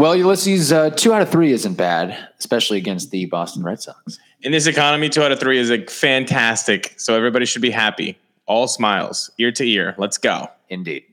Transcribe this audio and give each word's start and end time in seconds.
Well, 0.00 0.16
Ulysses, 0.16 0.72
uh, 0.72 0.88
two 0.88 1.12
out 1.12 1.20
of 1.20 1.28
three 1.28 1.52
isn't 1.52 1.74
bad, 1.74 2.16
especially 2.38 2.78
against 2.78 3.10
the 3.10 3.26
Boston 3.26 3.62
Red 3.62 3.82
Sox. 3.82 4.18
In 4.40 4.50
this 4.50 4.66
economy, 4.66 5.10
two 5.10 5.22
out 5.22 5.30
of 5.30 5.38
three 5.38 5.58
is 5.58 5.68
like 5.68 5.90
fantastic. 5.90 6.94
So 6.96 7.14
everybody 7.14 7.44
should 7.44 7.60
be 7.60 7.70
happy. 7.70 8.16
All 8.46 8.66
smiles, 8.66 9.30
ear 9.36 9.52
to 9.52 9.62
ear. 9.62 9.94
Let's 9.98 10.16
go. 10.16 10.48
Indeed. 10.70 11.04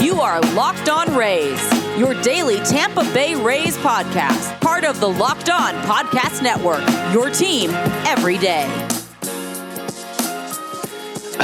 You 0.00 0.20
are 0.20 0.40
Locked 0.54 0.88
On 0.88 1.16
Rays, 1.16 1.98
your 1.98 2.14
daily 2.22 2.60
Tampa 2.60 3.02
Bay 3.12 3.34
Rays 3.34 3.76
podcast, 3.78 4.60
part 4.60 4.84
of 4.84 5.00
the 5.00 5.08
Locked 5.08 5.50
On 5.50 5.74
Podcast 5.82 6.44
Network, 6.44 6.88
your 7.12 7.28
team 7.28 7.70
every 8.06 8.38
day. 8.38 8.95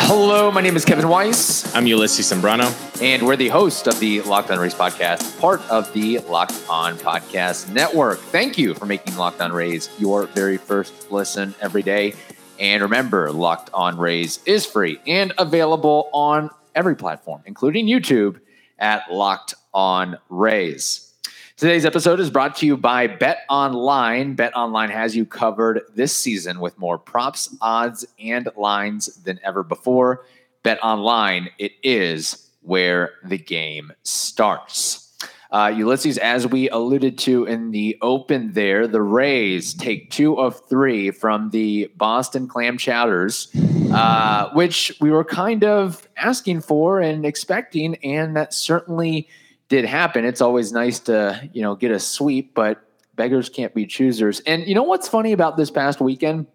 Hello, 0.04 0.50
my 0.50 0.60
name 0.60 0.76
is 0.76 0.84
Kevin 0.84 1.08
Weiss, 1.08 1.74
I'm 1.74 1.86
Ulysses 1.86 2.30
Sembrano. 2.30 2.70
and 3.00 3.24
we're 3.24 3.36
the 3.36 3.48
host 3.48 3.86
of 3.86 3.98
the 4.00 4.20
Locked 4.22 4.50
On 4.50 4.58
Rays 4.58 4.74
podcast, 4.74 5.38
part 5.40 5.60
of 5.70 5.90
the 5.92 6.18
Locked 6.20 6.60
On 6.68 6.96
Podcast 6.96 7.72
Network. 7.72 8.18
Thank 8.18 8.58
you 8.58 8.74
for 8.74 8.84
making 8.84 9.16
Locked 9.16 9.40
On 9.40 9.52
Rays 9.52 9.88
your 9.98 10.26
very 10.26 10.56
first 10.56 11.10
listen 11.10 11.54
every 11.60 11.82
day. 11.82 12.14
And 12.58 12.82
remember, 12.82 13.30
Locked 13.32 13.70
On 13.72 13.96
Rays 13.96 14.40
is 14.44 14.66
free 14.66 14.98
and 15.06 15.32
available 15.38 16.10
on 16.12 16.50
every 16.74 16.96
platform, 16.96 17.42
including 17.46 17.86
YouTube 17.86 18.40
at 18.78 19.10
Locked 19.10 19.54
On 19.72 20.18
Rays. 20.28 21.11
Today's 21.58 21.84
episode 21.84 22.18
is 22.18 22.30
brought 22.30 22.56
to 22.56 22.66
you 22.66 22.76
by 22.78 23.06
Bet 23.06 23.40
Online. 23.48 24.34
Bet 24.34 24.56
Online 24.56 24.88
has 24.88 25.14
you 25.14 25.26
covered 25.26 25.82
this 25.94 26.16
season 26.16 26.60
with 26.60 26.78
more 26.78 26.98
props, 26.98 27.54
odds, 27.60 28.06
and 28.18 28.48
lines 28.56 29.14
than 29.16 29.38
ever 29.44 29.62
before. 29.62 30.24
Bet 30.62 30.82
Online, 30.82 31.50
it 31.58 31.72
is 31.82 32.48
where 32.62 33.12
the 33.24 33.36
game 33.36 33.92
starts. 34.02 35.14
Uh, 35.50 35.72
Ulysses, 35.76 36.16
as 36.16 36.46
we 36.46 36.70
alluded 36.70 37.18
to 37.18 37.44
in 37.44 37.70
the 37.70 37.98
open 38.00 38.52
there, 38.52 38.88
the 38.88 39.02
Rays 39.02 39.74
take 39.74 40.10
two 40.10 40.40
of 40.40 40.66
three 40.68 41.10
from 41.10 41.50
the 41.50 41.90
Boston 41.96 42.48
Clam 42.48 42.78
Chowders, 42.78 43.48
uh, 43.92 44.50
which 44.54 44.96
we 45.02 45.10
were 45.10 45.24
kind 45.24 45.64
of 45.64 46.08
asking 46.16 46.62
for 46.62 47.00
and 47.00 47.26
expecting, 47.26 47.96
and 47.96 48.34
that 48.34 48.54
certainly 48.54 49.28
did 49.72 49.86
happen. 49.86 50.26
It's 50.26 50.42
always 50.42 50.70
nice 50.70 51.00
to, 51.00 51.48
you 51.54 51.62
know, 51.62 51.74
get 51.74 51.90
a 51.90 51.98
sweep, 51.98 52.54
but 52.54 52.86
beggars 53.14 53.48
can't 53.48 53.74
be 53.74 53.86
choosers. 53.86 54.40
And 54.40 54.66
you 54.66 54.74
know 54.74 54.82
what's 54.82 55.08
funny 55.08 55.32
about 55.32 55.56
this 55.56 55.70
past 55.70 55.98
weekend? 55.98 56.46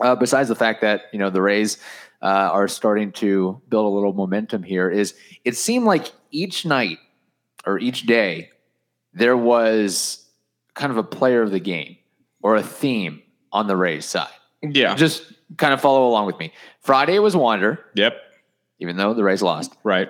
Uh, 0.00 0.14
besides 0.14 0.48
the 0.48 0.54
fact 0.54 0.80
that 0.80 1.02
you 1.12 1.18
know 1.18 1.28
the 1.28 1.42
Rays 1.42 1.78
uh, 2.22 2.26
are 2.26 2.68
starting 2.68 3.10
to 3.14 3.60
build 3.68 3.84
a 3.84 3.88
little 3.88 4.12
momentum 4.12 4.62
here, 4.62 4.88
is 4.88 5.14
it 5.44 5.56
seemed 5.56 5.86
like 5.86 6.12
each 6.30 6.64
night 6.64 6.98
or 7.66 7.80
each 7.80 8.02
day 8.06 8.50
there 9.12 9.36
was 9.36 10.24
kind 10.74 10.92
of 10.92 10.98
a 10.98 11.02
player 11.02 11.42
of 11.42 11.50
the 11.50 11.60
game 11.60 11.96
or 12.42 12.54
a 12.54 12.62
theme 12.62 13.22
on 13.50 13.66
the 13.66 13.76
Rays 13.76 14.04
side. 14.06 14.30
Yeah. 14.62 14.94
Just 14.94 15.32
kind 15.56 15.74
of 15.74 15.80
follow 15.80 16.06
along 16.06 16.26
with 16.26 16.38
me. 16.38 16.52
Friday 16.80 17.18
was 17.18 17.34
Wander, 17.34 17.84
Yep. 17.96 18.14
even 18.78 18.96
though 18.96 19.14
the 19.14 19.24
Rays 19.24 19.42
lost. 19.42 19.74
Right. 19.82 20.08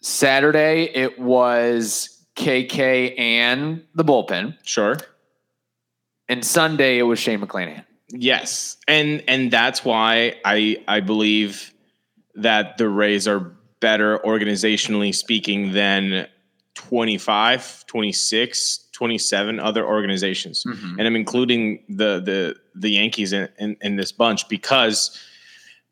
Saturday 0.00 0.84
it 0.94 1.18
was 1.18 2.24
KK 2.36 3.18
and 3.18 3.82
the 3.94 4.04
bullpen, 4.04 4.56
Sure. 4.62 4.96
and 6.28 6.44
Sunday 6.44 6.98
it 6.98 7.02
was 7.02 7.18
Shane 7.18 7.40
McClanahan. 7.40 7.84
Yes. 8.10 8.76
And 8.86 9.22
and 9.28 9.50
that's 9.50 9.84
why 9.84 10.36
I 10.44 10.82
I 10.88 11.00
believe 11.00 11.72
that 12.36 12.78
the 12.78 12.88
Rays 12.88 13.26
are 13.28 13.40
better 13.80 14.18
organizationally 14.24 15.14
speaking 15.14 15.72
than 15.72 16.26
25, 16.74 17.84
26, 17.86 18.88
27 18.92 19.60
other 19.60 19.84
organizations. 19.86 20.64
Mm-hmm. 20.64 20.98
And 20.98 21.06
I'm 21.06 21.16
including 21.16 21.82
the 21.88 22.20
the 22.20 22.56
the 22.74 22.90
Yankees 22.90 23.32
in, 23.32 23.48
in, 23.58 23.76
in 23.82 23.96
this 23.96 24.12
bunch 24.12 24.48
because 24.48 25.18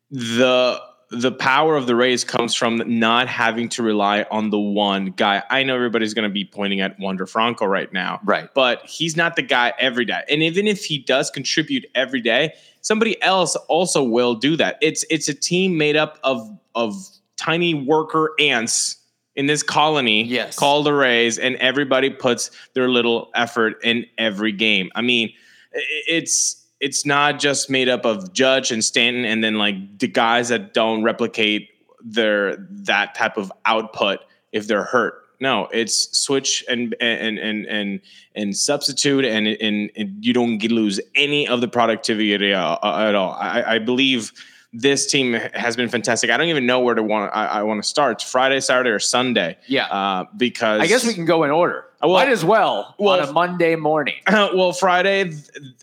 the 0.09 0.79
the 1.09 1.31
power 1.31 1.75
of 1.77 1.87
the 1.87 1.95
Rays 1.95 2.23
comes 2.23 2.53
from 2.53 2.81
not 2.99 3.27
having 3.27 3.69
to 3.69 3.83
rely 3.83 4.25
on 4.29 4.49
the 4.49 4.59
one 4.59 5.07
guy. 5.11 5.41
I 5.49 5.63
know 5.63 5.75
everybody's 5.75 6.13
going 6.13 6.29
to 6.29 6.33
be 6.33 6.43
pointing 6.43 6.81
at 6.81 6.99
Wander 6.99 7.25
Franco 7.25 7.65
right 7.65 7.91
now, 7.93 8.19
Right. 8.25 8.53
but 8.53 8.85
he's 8.85 9.15
not 9.15 9.35
the 9.37 9.41
guy 9.41 9.73
every 9.79 10.03
day. 10.05 10.21
And 10.29 10.43
even 10.43 10.67
if 10.67 10.83
he 10.83 10.97
does 10.99 11.31
contribute 11.31 11.85
every 11.95 12.19
day, 12.21 12.53
somebody 12.81 13.21
else 13.21 13.55
also 13.67 14.03
will 14.03 14.35
do 14.35 14.57
that. 14.57 14.77
It's 14.81 15.05
it's 15.09 15.29
a 15.29 15.33
team 15.33 15.77
made 15.77 15.95
up 15.95 16.19
of 16.23 16.45
of 16.75 16.93
tiny 17.37 17.73
worker 17.73 18.33
ants 18.39 18.97
in 19.35 19.45
this 19.45 19.61
colony 19.63 20.23
Yes. 20.25 20.55
called 20.57 20.85
the 20.85 20.93
Rays, 20.93 21.37
and 21.37 21.55
everybody 21.57 22.09
puts 22.09 22.51
their 22.73 22.89
little 22.89 23.29
effort 23.35 23.75
in 23.83 24.05
every 24.17 24.51
game. 24.51 24.89
I 24.95 25.01
mean, 25.01 25.31
it's 25.71 26.65
it's 26.79 27.05
not 27.05 27.39
just 27.39 27.69
made 27.69 27.89
up 27.89 28.05
of 28.05 28.33
Judge 28.33 28.71
and 28.71 28.83
Stanton 28.83 29.25
and 29.25 29.43
then 29.43 29.55
like 29.55 29.99
the 29.99 30.07
guys 30.07 30.49
that 30.49 30.73
don't 30.73 31.03
replicate 31.03 31.69
their 32.03 32.55
that 32.69 33.15
type 33.15 33.37
of 33.37 33.51
output 33.65 34.19
if 34.51 34.67
they're 34.67 34.83
hurt. 34.83 35.23
No, 35.39 35.67
it's 35.71 36.17
switch 36.17 36.63
and 36.67 36.95
and 36.99 37.37
and 37.37 37.65
and 37.67 38.01
and 38.35 38.57
substitute, 38.57 39.23
and 39.23 39.47
and, 39.47 39.91
and 39.95 40.25
you 40.25 40.33
don't 40.33 40.57
get, 40.57 40.71
lose 40.71 40.99
any 41.13 41.47
of 41.47 41.61
the 41.61 41.67
productivity 41.67 42.33
at 42.33 43.15
all. 43.15 43.33
I, 43.33 43.75
I 43.75 43.79
believe 43.79 44.31
this 44.73 45.05
team 45.05 45.33
has 45.33 45.75
been 45.75 45.89
fantastic. 45.89 46.31
I 46.31 46.37
don't 46.37 46.47
even 46.47 46.65
know 46.65 46.79
where 46.79 46.95
to 46.95 47.03
want. 47.03 47.35
I, 47.35 47.45
I 47.45 47.63
want 47.63 47.83
to 47.83 47.87
start. 47.87 48.21
It's 48.21 48.29
Friday, 48.29 48.59
Saturday, 48.59 48.89
or 48.89 48.99
Sunday. 48.99 49.57
Yeah. 49.67 49.85
Uh, 49.85 50.25
because 50.35 50.81
I 50.81 50.87
guess 50.87 51.05
we 51.05 51.13
can 51.13 51.25
go 51.25 51.43
in 51.43 51.51
order. 51.51 51.85
Well- 52.01 52.13
Might 52.13 52.29
as 52.29 52.45
well, 52.45 52.95
well, 52.99 53.21
on 53.21 53.29
a 53.29 53.31
Monday 53.31 53.75
morning. 53.75 54.15
well, 54.31 54.71
Friday, 54.71 55.33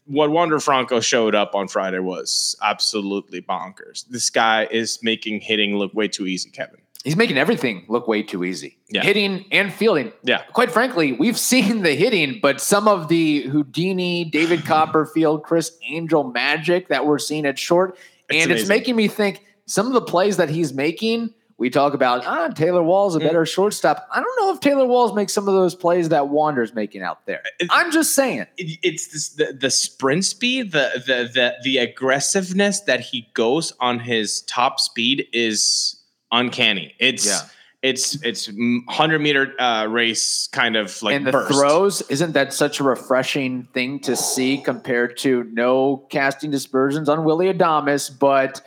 what 0.06 0.30
Wander 0.30 0.60
Franco 0.60 1.00
showed 1.00 1.34
up 1.34 1.54
on 1.54 1.66
Friday 1.68 1.98
was 1.98 2.56
absolutely 2.62 3.42
bonkers. 3.42 4.06
This 4.08 4.30
guy 4.30 4.68
is 4.70 5.00
making 5.02 5.40
hitting 5.40 5.76
look 5.76 5.92
way 5.94 6.06
too 6.08 6.26
easy, 6.26 6.50
Kevin. 6.50 6.78
He's 7.04 7.16
making 7.16 7.36
everything 7.36 7.84
look 7.88 8.08
way 8.08 8.22
too 8.22 8.44
easy. 8.44 8.78
Yeah. 8.88 9.02
Hitting 9.02 9.44
and 9.52 9.70
fielding. 9.72 10.10
Yeah. 10.22 10.42
Quite 10.54 10.70
frankly, 10.70 11.12
we've 11.12 11.38
seen 11.38 11.82
the 11.82 11.94
hitting, 11.94 12.38
but 12.40 12.62
some 12.62 12.88
of 12.88 13.08
the 13.08 13.42
Houdini, 13.42 14.24
David 14.24 14.64
Copperfield, 14.64 15.42
Criss 15.42 15.76
Angel 15.86 16.24
magic 16.24 16.88
that 16.88 17.04
we're 17.04 17.18
seeing 17.18 17.44
at 17.44 17.58
short, 17.58 17.98
It's 18.30 18.42
and 18.42 18.52
it's 18.52 18.68
making 18.68 18.96
me 18.96 19.08
think 19.08 19.44
some 19.66 19.86
of 19.86 19.92
the 19.92 20.00
plays 20.00 20.38
that 20.38 20.48
he's 20.48 20.72
making. 20.72 21.34
We 21.56 21.70
talk 21.70 21.94
about 21.94 22.26
ah, 22.26 22.48
Taylor 22.48 22.82
Wall's 22.82 23.14
a 23.14 23.20
Mm. 23.20 23.24
better 23.24 23.46
shortstop. 23.46 24.08
I 24.12 24.20
don't 24.20 24.36
know 24.40 24.52
if 24.52 24.60
Taylor 24.60 24.86
Walls 24.86 25.14
makes 25.14 25.32
some 25.32 25.46
of 25.46 25.54
those 25.54 25.74
plays 25.74 26.08
that 26.08 26.28
Wander's 26.28 26.74
making 26.74 27.02
out 27.02 27.24
there. 27.26 27.42
I'm 27.70 27.92
just 27.92 28.14
saying. 28.14 28.46
It- 28.56 28.78
It's 28.82 29.06
this, 29.08 29.28
the 29.30 29.52
the 29.52 29.70
sprint 29.70 30.24
speed, 30.24 30.72
the 30.72 30.90
the 31.06 31.30
the 31.32 31.54
the 31.62 31.78
aggressiveness 31.78 32.80
that 32.80 33.00
he 33.00 33.28
goes 33.34 33.72
on 33.80 34.00
his 34.00 34.42
top 34.42 34.80
speed 34.80 35.26
is 35.32 35.96
uncanny. 36.32 36.94
It's 36.98 37.24
Yeah. 37.26 37.40
it's 37.82 38.20
it's 38.24 38.50
hundred 38.88 39.20
meter 39.20 39.54
uh, 39.60 39.86
race 39.86 40.48
kind 40.52 40.74
of 40.74 41.00
like 41.02 41.14
and 41.14 41.26
the 41.26 41.32
burst. 41.32 41.52
throws, 41.52 42.02
isn't 42.10 42.32
that 42.32 42.52
such 42.52 42.80
a 42.80 42.82
refreshing 42.84 43.68
thing 43.72 44.00
to 44.00 44.16
see 44.16 44.58
compared 44.58 45.16
to 45.18 45.44
no 45.52 45.98
casting 46.10 46.50
dispersions 46.50 47.08
on 47.08 47.22
Willy 47.24 47.46
Adames, 47.52 48.10
but 48.18 48.60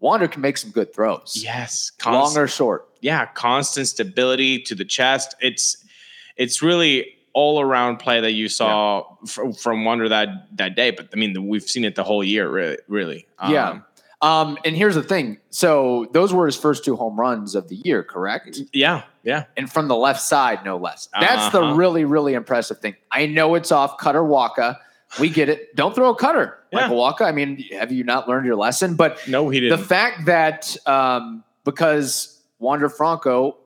Wander 0.00 0.28
can 0.28 0.40
make 0.42 0.56
some 0.56 0.70
good 0.70 0.94
throws. 0.94 1.40
Yes, 1.44 1.92
Long 2.04 2.36
or 2.36 2.48
short. 2.48 2.88
yeah, 3.00 3.26
constant 3.26 3.86
stability 3.88 4.60
to 4.62 4.74
the 4.74 4.84
chest. 4.84 5.34
It's 5.40 5.76
it's 6.36 6.62
really 6.62 7.14
all 7.32 7.60
around 7.60 7.98
play 7.98 8.20
that 8.20 8.32
you 8.32 8.48
saw 8.48 9.04
fr- 9.26 9.52
from 9.52 9.84
Wander 9.84 10.08
that 10.08 10.56
that 10.56 10.74
day. 10.74 10.90
But 10.90 11.08
I 11.12 11.16
mean, 11.16 11.46
we've 11.48 11.62
seen 11.62 11.84
it 11.84 11.94
the 11.94 12.04
whole 12.04 12.24
year, 12.24 12.50
really. 12.50 12.78
Really, 12.88 13.26
yeah. 13.48 13.80
Um, 14.22 14.58
and 14.66 14.76
here's 14.76 14.96
the 14.96 15.02
thing. 15.02 15.38
So 15.48 16.06
those 16.12 16.32
were 16.34 16.44
his 16.44 16.56
first 16.56 16.84
two 16.84 16.94
home 16.94 17.18
runs 17.18 17.54
of 17.54 17.68
the 17.68 17.76
year, 17.76 18.02
correct? 18.02 18.60
yeah, 18.74 19.04
yeah. 19.22 19.44
And 19.56 19.72
from 19.72 19.88
the 19.88 19.96
left 19.96 20.20
side, 20.20 20.62
no 20.62 20.76
less. 20.76 21.08
That's 21.18 21.50
the 21.52 21.62
Uh-huh. 21.62 21.74
really, 21.74 22.04
really 22.04 22.34
impressive 22.34 22.80
thing. 22.80 22.96
I 23.10 23.24
know 23.24 23.54
it's 23.54 23.72
off 23.72 23.96
cutter 23.96 24.20
Wacha. 24.20 24.76
We 25.18 25.28
get 25.28 25.48
it. 25.48 25.74
Don't 25.74 25.94
throw 25.94 26.10
a 26.10 26.14
cutter, 26.14 26.58
Yeah. 26.72 26.82
Michael 26.82 26.98
Wacha. 26.98 27.22
I 27.22 27.32
mean, 27.32 27.64
have 27.72 27.90
you 27.90 28.04
not 28.04 28.28
learned 28.28 28.46
your 28.46 28.56
lesson? 28.56 28.94
But 28.94 29.18
No, 29.26 29.48
he 29.48 29.60
didn't. 29.60 29.78
The 29.78 29.84
fact 29.84 30.26
that 30.26 30.76
um, 30.86 31.42
because 31.64 32.42
Wander 32.58 32.88
Franco 32.88 33.56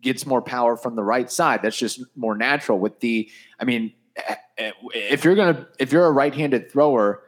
gets 0.00 0.24
more 0.24 0.40
power 0.40 0.76
from 0.76 0.96
the 0.96 1.02
right 1.02 1.30
side, 1.30 1.60
that's 1.62 1.76
just 1.76 2.00
more 2.16 2.36
natural. 2.36 2.78
With 2.78 3.00
the, 3.00 3.28
I 3.60 3.64
mean, 3.64 3.92
eh, 4.16 4.34
eh, 4.56 4.72
if 4.94 5.24
you're 5.24 5.34
gonna, 5.34 5.66
if 5.78 5.92
you're 5.92 6.06
a 6.06 6.12
right-handed 6.12 6.70
thrower 6.70 7.22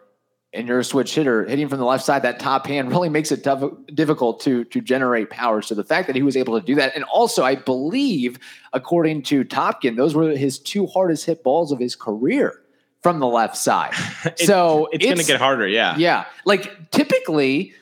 and 0.53 0.67
you're 0.67 0.79
a 0.79 0.85
switch 0.85 1.15
hitter, 1.15 1.45
hitting 1.45 1.69
from 1.69 1.79
the 1.79 1.85
left 1.85 2.05
side, 2.05 2.23
that 2.23 2.41
top 2.41 2.67
hand 2.67 2.91
really 2.91 3.09
makes 3.09 3.31
it 3.31 3.45
tough, 3.45 3.63
difficult 3.95 4.41
to 4.41 4.65
to 4.65 4.81
generate 4.81 5.29
power. 5.29 5.61
So 5.61 5.75
the 5.75 5.85
fact 5.85 6.07
that 6.07 6.17
he 6.17 6.23
was 6.23 6.37
able 6.37 6.59
to 6.59 6.65
do 6.65 6.75
that, 6.77 6.95
and 6.95 7.05
also 7.05 7.45
I 7.45 7.57
believe, 7.57 8.39
according 8.73 9.23
to 9.25 9.45
Topkin, 9.45 9.97
those 9.97 10.15
were 10.15 10.31
his 10.31 10.59
two 10.59 10.87
hardest 10.87 11.27
hit 11.27 11.43
balls 11.45 11.73
of 11.73 11.79
his 11.79 11.95
career 11.95 12.60
from 13.03 13.19
the 13.19 13.27
left 13.27 13.57
side. 13.57 13.93
It- 14.25 14.41
so 14.41 14.89
it's, 14.93 15.05
going 15.05 15.17
to 15.19 15.25
get 15.25 15.41
harder. 15.41 15.67
Yeah. 15.67 15.97
yeah, 15.97 16.27
like 16.45 16.91
typically, 16.91 17.73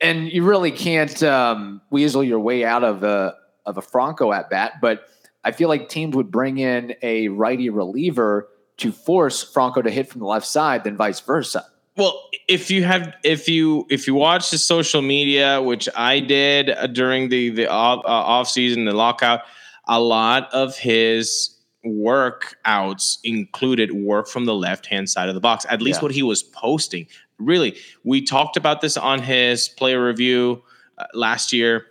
and 0.00 0.30
you 0.30 0.44
really 0.44 0.70
can't 0.70 1.22
um, 1.22 1.80
weasel 1.90 2.22
your 2.24 2.40
way 2.40 2.64
out 2.64 2.84
of 2.84 3.02
a 3.02 3.34
of 3.66 3.76
a 3.76 3.82
Franco 3.82 4.32
at 4.32 4.48
bat. 4.50 4.74
But 4.80 5.08
I 5.44 5.52
feel 5.52 5.68
like 5.68 5.88
teams 5.88 6.14
would 6.16 6.30
bring 6.30 6.58
in 6.58 6.94
a 7.02 7.28
righty 7.28 7.70
reliever 7.70 8.48
to 8.78 8.92
force 8.92 9.42
Franco 9.42 9.82
to 9.82 9.90
hit 9.90 10.08
from 10.08 10.20
the 10.20 10.26
left 10.26 10.46
side 10.46 10.84
than 10.84 10.96
vice 10.96 11.20
versa. 11.20 11.66
Well, 11.96 12.22
if 12.48 12.70
you 12.70 12.84
have, 12.84 13.14
if 13.24 13.48
you 13.48 13.86
if 13.90 14.06
you 14.06 14.14
watch 14.14 14.50
the 14.50 14.58
social 14.58 15.02
media, 15.02 15.60
which 15.60 15.88
I 15.96 16.20
did 16.20 16.70
uh, 16.70 16.86
during 16.86 17.28
the 17.28 17.50
the 17.50 17.66
off, 17.68 18.04
uh, 18.04 18.08
off 18.08 18.48
season, 18.48 18.84
the 18.86 18.92
lockout, 18.92 19.40
a 19.86 20.00
lot 20.00 20.48
of 20.54 20.76
his 20.78 21.56
workouts 21.86 23.18
included 23.24 23.92
work 23.92 24.28
from 24.28 24.44
the 24.44 24.54
left 24.54 24.86
hand 24.86 25.08
side 25.08 25.28
of 25.28 25.34
the 25.34 25.40
box. 25.40 25.66
At 25.68 25.82
least 25.82 25.98
Yeah. 26.00 26.04
what 26.04 26.12
he 26.12 26.22
was 26.22 26.42
posting. 26.42 27.06
Really, 27.38 27.76
we 28.04 28.20
talked 28.22 28.56
about 28.56 28.80
this 28.80 28.96
on 28.96 29.20
his 29.22 29.68
player 29.68 30.04
review 30.04 30.62
uh, 30.98 31.04
last 31.14 31.52
year. 31.52 31.86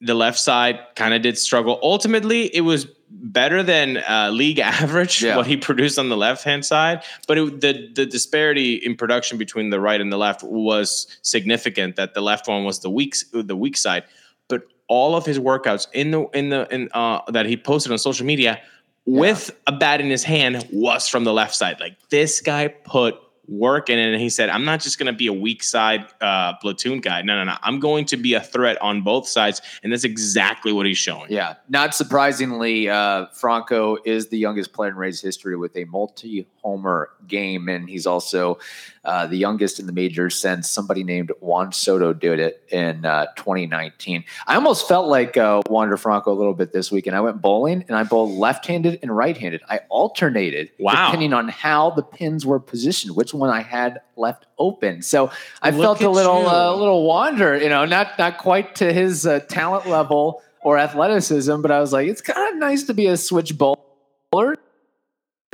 The 0.00 0.14
left 0.14 0.38
side 0.38 0.78
kind 0.94 1.14
of 1.14 1.22
did 1.22 1.38
struggle. 1.38 1.80
Ultimately, 1.82 2.54
it 2.54 2.60
was 2.60 2.86
better 3.10 3.62
than 3.62 3.96
uh, 4.08 4.30
league 4.32 4.58
average 4.76 5.22
Yeah. 5.22 5.36
what 5.36 5.46
he 5.46 5.56
produced 5.56 5.98
on 5.98 6.08
the 6.08 6.16
left 6.16 6.44
hand 6.44 6.64
side, 6.64 7.02
but 7.26 7.38
it, 7.38 7.60
the 7.60 7.90
the 7.94 8.06
disparity 8.06 8.74
in 8.74 8.94
production 8.96 9.38
between 9.38 9.70
the 9.70 9.80
right 9.80 10.00
and 10.00 10.12
the 10.12 10.18
left 10.18 10.42
was 10.44 11.06
significant. 11.22 11.96
That 11.96 12.14
the 12.14 12.20
left 12.20 12.46
one 12.46 12.64
was 12.64 12.80
the 12.80 12.90
weak 12.90 13.14
the 13.32 13.56
weak 13.56 13.76
side, 13.76 14.04
but 14.48 14.62
all 14.88 15.16
of 15.16 15.24
his 15.26 15.38
workouts 15.38 15.86
in 15.92 16.10
the 16.12 16.22
in 16.34 16.50
the 16.50 16.68
in 16.74 16.88
uh, 16.92 17.20
that 17.32 17.46
he 17.46 17.56
posted 17.56 17.90
on 17.90 17.98
social 17.98 18.26
media 18.26 18.60
with 19.06 19.56
a 19.66 19.72
bat 19.72 20.00
in 20.00 20.10
his 20.10 20.24
hand 20.24 20.68
was 20.72 21.08
from 21.08 21.24
the 21.24 21.32
left 21.32 21.54
side. 21.54 21.80
Like 21.80 21.96
this 22.10 22.40
guy 22.40 22.68
put 22.68 23.14
work 23.48 23.88
in 23.90 23.98
it, 23.98 24.12
and 24.12 24.20
he 24.20 24.28
said, 24.28 24.48
"I'm 24.48 24.64
not 24.64 24.80
just 24.80 24.98
going 24.98 25.06
to 25.06 25.12
be 25.16 25.26
a 25.26 25.32
weak 25.32 25.62
side 25.62 26.04
uh, 26.20 26.54
platoon 26.56 27.00
guy. 27.00 27.22
No, 27.22 27.36
no, 27.36 27.44
no. 27.44 27.56
I'm 27.62 27.80
going 27.80 28.04
to 28.06 28.16
be 28.16 28.34
a 28.34 28.40
threat 28.40 28.80
on 28.82 29.02
both 29.02 29.28
sides." 29.28 29.60
And 29.82 29.92
that's 29.92 30.04
exactly 30.04 30.72
what 30.72 30.86
he's 30.86 30.98
showing. 30.98 31.30
Yeah, 31.30 31.54
not 31.68 31.94
surprisingly, 31.94 32.88
uh, 32.88 33.26
Franco 33.32 33.98
is 34.04 34.28
the 34.28 34.38
youngest 34.38 34.72
player 34.72 34.90
in 34.90 34.96
Rays 34.96 35.20
history 35.20 35.56
with 35.56 35.76
a 35.76 35.84
multi-homer 35.84 37.10
game, 37.26 37.68
and 37.68 37.88
he's 37.88 38.06
also 38.06 38.58
uh, 39.04 39.26
the 39.26 39.36
youngest 39.36 39.78
in 39.78 39.86
the 39.86 39.92
majors 39.92 40.34
since 40.36 40.68
somebody 40.68 41.04
named 41.04 41.30
Juan 41.40 41.72
Soto 41.72 42.12
did 42.12 42.40
it 42.40 42.64
in 42.70 43.04
uh, 43.04 43.26
2019. 43.36 44.24
I 44.46 44.54
almost 44.56 44.88
felt 44.88 45.06
like 45.06 45.36
uh, 45.36 45.62
Wander 45.68 45.96
Franco 45.96 46.32
a 46.32 46.34
little 46.34 46.54
bit 46.54 46.72
this 46.72 46.90
week, 46.90 47.06
and 47.06 47.14
I 47.14 47.20
went 47.20 47.40
bowling, 47.40 47.84
and 47.86 47.96
I 47.96 48.02
bowled 48.02 48.32
left-handed 48.32 48.98
and 49.02 49.16
right-handed. 49.16 49.62
I 49.68 49.80
alternated 49.88 50.70
Wow. 50.78 51.06
depending 51.06 51.32
on 51.32 51.48
how 51.48 51.90
the 51.90 52.02
pins 52.02 52.44
were 52.44 52.58
positioned, 52.60 53.14
which 53.16 53.32
one 53.38 53.50
I 53.50 53.62
had 53.62 54.00
left 54.16 54.46
open. 54.58 55.02
So 55.02 55.30
I 55.62 55.70
Look 55.70 55.82
felt 55.82 56.00
a 56.02 56.10
little 56.10 56.46
uh, 56.48 56.74
little 56.74 57.06
wander, 57.06 57.56
you 57.56 57.68
know, 57.68 57.84
not 57.84 58.18
not 58.18 58.38
quite 58.38 58.74
to 58.76 58.92
his 58.92 59.26
uh, 59.26 59.40
talent 59.40 59.86
level 59.86 60.42
or 60.62 60.78
athleticism, 60.78 61.60
but 61.62 61.70
I 61.70 61.80
was 61.80 61.92
like, 61.92 62.08
it's 62.08 62.20
kind 62.20 62.52
of 62.52 62.58
nice 62.58 62.84
to 62.84 62.94
be 62.94 63.06
a 63.06 63.16
switch 63.16 63.56
bowler, 63.56 64.56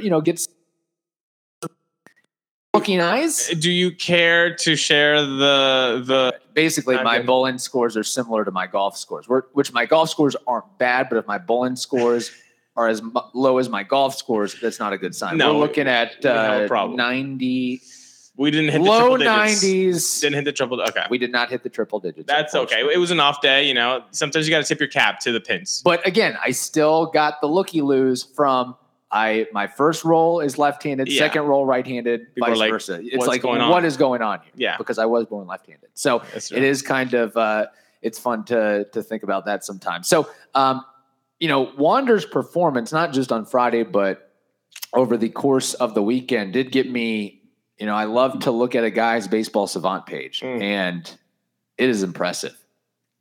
you 0.01 0.11
know, 0.11 0.21
gets 0.21 0.49
looking 2.75 3.01
eyes. 3.01 3.49
Do 3.49 3.71
you 3.71 3.95
care 3.95 4.55
to 4.57 4.77
share 4.77 5.21
the 5.23 6.03
the? 6.05 6.41
Basically, 6.55 6.97
my 6.97 7.23
bowling 7.23 7.59
scores 7.59 7.97
are 7.97 8.03
similar 8.03 8.45
to 8.45 8.51
my 8.51 8.67
golf 8.67 8.97
scores, 8.97 9.27
which 9.53 9.73
my 9.73 9.87
golf 9.87 10.11
scores 10.11 10.37
aren't 10.47 10.79
bad, 10.79 11.09
but 11.09 11.17
if 11.17 11.27
my 11.27 11.39
bowling 11.39 11.77
scores 11.77 12.31
are 12.77 12.89
as 12.89 13.03
low 13.35 13.59
as 13.59 13.69
my 13.69 13.83
golf 13.83 14.17
scores, 14.17 14.59
that's 14.61 14.79
not 14.79 14.93
a 14.93 14.99
good 14.99 15.15
sign. 15.15 15.37
No, 15.37 15.55
We're 15.55 15.61
looking 15.61 15.89
at 15.89 16.25
uh, 16.25 16.67
problem. 16.69 16.97
90, 16.97 17.81
We 18.37 18.51
didn't 18.51 18.71
hit 18.71 18.81
low 18.81 19.17
the 19.19 19.25
triple 19.25 19.45
digits. 19.51 19.65
90s. 19.65 20.21
Didn't 20.23 20.35
hit 20.37 20.45
the 20.47 20.53
triple. 20.53 20.81
Okay, 20.81 21.05
We 21.11 21.19
did 21.19 21.31
not 21.33 21.51
hit 21.51 21.63
the 21.63 21.69
triple 21.69 22.01
digits. 22.01 22.27
that's 22.27 22.55
okay. 22.55 22.81
It 22.81 22.99
was 22.99 23.11
an 23.11 23.21
off 23.21 23.43
day. 23.43 23.67
You 23.69 23.75
know, 23.75 24.05
sometimes 24.11 24.47
you 24.49 24.55
got 24.55 24.63
to 24.63 24.65
tip 24.69 24.81
your 24.81 24.89
cap 24.89 25.21
to 25.21 25.33
the 25.33 25.41
pins. 25.41 25.83
But 25.85 26.07
again, 26.07 26.37
I 26.43 26.53
still 26.53 27.07
got 27.07 27.41
the 27.43 27.47
looky 27.47 27.83
loos 27.83 28.23
from 28.23 28.77
I 29.15 29.47
my 29.53 29.67
first 29.67 30.05
roll 30.05 30.41
is 30.41 30.57
left-handed, 30.57 31.07
Yeah. 31.09 31.19
second 31.19 31.43
roll 31.43 31.67
right-handed, 31.67 32.35
People 32.35 32.49
vice 32.49 32.59
like, 32.59 32.71
versa. 32.71 33.01
It's 33.03 33.27
like 33.27 33.43
going 33.43 33.61
on?" 33.61 33.69
what 33.71 33.85
is 33.85 33.99
going 33.99 34.23
on 34.23 34.41
here? 34.41 34.53
Yeah. 34.57 34.79
Because 34.79 34.97
I 34.99 35.05
was 35.05 35.27
born 35.27 35.47
left-handed. 35.47 35.91
So 35.93 36.23
it 36.35 36.63
is 36.63 36.81
kind 36.81 37.13
of 37.13 37.37
uh 37.37 37.67
it's 38.01 38.19
fun 38.19 38.45
to 38.47 38.87
to 38.93 39.03
think 39.03 39.23
about 39.23 39.45
that 39.45 39.65
sometimes. 39.67 40.09
So 40.09 40.31
um, 40.55 40.83
you 41.43 41.49
know, 41.49 41.73
Wander's 41.77 42.25
performance, 42.25 42.93
not 42.93 43.13
just 43.13 43.33
on 43.33 43.45
Friday, 43.45 43.83
but 43.83 44.31
over 44.95 45.17
the 45.17 45.29
course 45.29 45.75
of 45.75 45.93
the 45.93 46.01
weekend, 46.01 46.53
did 46.53 46.71
get 46.71 46.89
me, 46.89 47.43
you 47.79 47.85
know, 47.87 47.97
I 47.97 48.05
love 48.05 48.39
to 48.41 48.53
look 48.53 48.77
at 48.77 48.85
a 48.85 48.91
guy's 48.91 49.27
baseball 49.27 49.67
savant 49.67 50.07
page, 50.07 50.41
Mm. 50.41 50.63
and 50.63 51.17
it 51.79 51.89
is 51.89 52.05
impressive. 52.05 52.57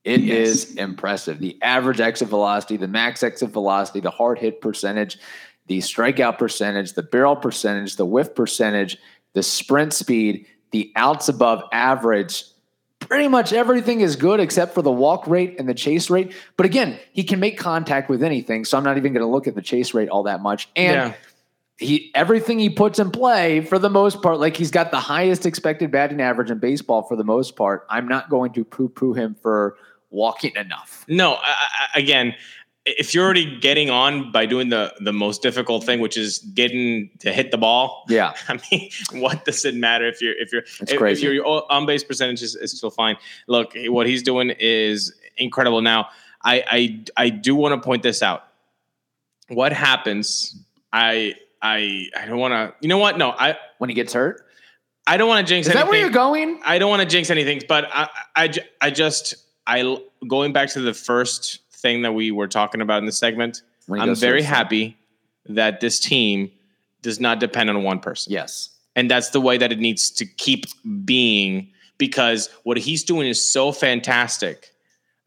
It 0.03 0.21
is 0.21 0.67
Yes. 0.69 0.75
impressive. 0.75 1.39
The 1.39 1.57
average 1.63 1.99
exit 1.99 2.27
velocity, 2.27 2.77
the 2.77 2.87
max 2.87 3.23
exit 3.23 3.49
velocity, 3.49 4.01
the 4.01 4.11
hard 4.11 4.37
hit 4.37 4.61
percentage, 4.61 5.17
the 5.65 5.79
strikeout 5.79 6.37
percentage, 6.37 6.93
the 6.93 7.01
barrel 7.03 7.35
percentage, 7.35 7.95
the 7.95 8.05
whiff 8.05 8.35
percentage, 8.35 8.99
the 9.33 9.41
sprint 9.41 9.93
speed, 9.93 10.45
the 10.69 10.91
outs 10.95 11.27
above 11.27 11.63
average. 11.71 12.43
Pretty 13.11 13.27
much 13.27 13.51
everything 13.51 13.99
is 13.99 14.15
good 14.15 14.39
except 14.39 14.73
for 14.73 14.81
the 14.81 14.89
walk 14.89 15.27
rate 15.27 15.59
and 15.59 15.67
the 15.67 15.73
chase 15.73 16.09
rate. 16.09 16.33
But 16.55 16.65
again, 16.65 16.97
he 17.11 17.25
can 17.25 17.41
make 17.41 17.57
contact 17.57 18.09
with 18.09 18.23
anything. 18.23 18.63
So 18.63 18.77
I'm 18.77 18.85
not 18.85 18.95
even 18.95 19.11
going 19.11 19.21
to 19.21 19.29
look 19.29 19.47
at 19.47 19.53
the 19.53 19.61
chase 19.61 19.93
rate 19.93 20.07
all 20.07 20.23
that 20.23 20.39
much. 20.39 20.69
And 20.77 21.11
yeah. 21.11 21.13
he 21.75 22.09
everything 22.15 22.57
he 22.57 22.69
puts 22.69 22.99
in 22.99 23.11
play 23.11 23.59
for 23.59 23.77
the 23.77 23.89
most 23.89 24.21
part, 24.21 24.39
like 24.39 24.55
he's 24.55 24.71
got 24.71 24.91
the 24.91 24.99
highest 25.01 25.45
expected 25.45 25.91
batting 25.91 26.21
average 26.21 26.49
in 26.51 26.59
baseball 26.59 27.01
for 27.01 27.17
the 27.17 27.25
most 27.25 27.57
part. 27.57 27.85
I'm 27.89 28.07
not 28.07 28.29
going 28.29 28.53
to 28.53 28.63
poo 28.63 28.87
poo 28.87 29.11
him 29.11 29.35
for 29.41 29.75
walking 30.09 30.55
enough. 30.55 31.03
No, 31.09 31.33
I, 31.33 31.39
I, 31.93 31.99
again, 31.99 32.33
if 32.85 33.13
you're 33.13 33.23
already 33.23 33.59
getting 33.59 33.89
on 33.89 34.31
by 34.31 34.45
doing 34.45 34.69
the 34.69 34.93
the 35.01 35.13
most 35.13 35.41
difficult 35.41 35.83
thing, 35.83 35.99
which 35.99 36.17
is 36.17 36.39
getting 36.39 37.09
to 37.19 37.31
hit 37.31 37.51
the 37.51 37.57
ball, 37.57 38.05
Yeah, 38.09 38.33
I 38.47 38.59
mean, 38.71 38.89
what 39.13 39.45
does 39.45 39.65
it 39.65 39.75
matter 39.75 40.05
if 40.07 40.21
you're 40.21 40.33
if 40.33 40.51
you're 40.51 40.63
It's 40.79 40.91
if, 40.91 40.97
crazy. 40.97 41.27
if 41.27 41.33
your 41.33 41.71
on 41.71 41.85
base 41.85 42.03
percentage 42.03 42.41
is, 42.41 42.55
is 42.55 42.77
still 42.77 42.89
fine? 42.89 43.17
Look, 43.47 43.73
what 43.87 44.07
he's 44.07 44.23
doing 44.23 44.51
is 44.59 45.13
incredible. 45.37 45.81
Now, 45.81 46.09
I 46.43 46.63
I 47.17 47.25
I 47.25 47.29
do 47.29 47.55
want 47.55 47.79
to 47.79 47.85
point 47.85 48.03
this 48.03 48.23
out. 48.23 48.43
What 49.49 49.73
happens? 49.73 50.55
I 50.91 51.35
I 51.61 52.07
I 52.17 52.25
don't 52.25 52.39
want 52.39 52.53
to. 52.53 52.73
You 52.81 52.89
know 52.89 52.97
what? 52.97 53.17
No, 53.17 53.31
I 53.31 53.57
when 53.77 53.89
he 53.89 53.93
gets 53.93 54.13
hurt. 54.13 54.45
I 55.07 55.17
don't 55.17 55.27
want 55.27 55.45
to 55.45 55.51
jinx 55.51 55.67
Is 55.67 55.73
that 55.73 55.87
where 55.87 55.99
you're 55.99 56.09
going? 56.11 56.61
I 56.63 56.77
don't 56.77 56.89
want 56.89 57.01
to 57.01 57.07
jinx 57.07 57.31
anything, 57.31 57.63
but 57.67 57.89
I, 57.91 58.07
I, 58.35 58.53
I 58.81 58.91
just, 58.91 59.33
I 59.65 59.97
going 60.27 60.53
back 60.53 60.69
to 60.73 60.79
the 60.81 60.93
first 60.93 61.60
thing 61.81 62.01
that 62.03 62.13
we 62.13 62.31
were 62.31 62.47
talking 62.47 62.81
about 62.81 62.99
in 62.99 63.05
the 63.05 63.11
segment. 63.11 63.61
I'm 63.91 64.15
very 64.15 64.41
happy 64.43 64.97
that 65.47 65.81
this 65.81 65.99
team 65.99 66.51
does 67.01 67.19
not 67.19 67.39
depend 67.39 67.69
on 67.69 67.83
one 67.83 67.99
person, 67.99 68.31
Yes. 68.31 68.69
and 68.95 69.09
that's 69.09 69.29
the 69.31 69.41
way 69.41 69.57
that 69.57 69.71
it 69.71 69.79
needs 69.79 70.11
to 70.11 70.25
keep 70.25 70.65
being. 71.05 71.69
Because 71.97 72.49
what 72.63 72.77
he's 72.77 73.03
doing 73.03 73.27
is 73.27 73.43
so 73.43 73.71
fantastic 73.71 74.71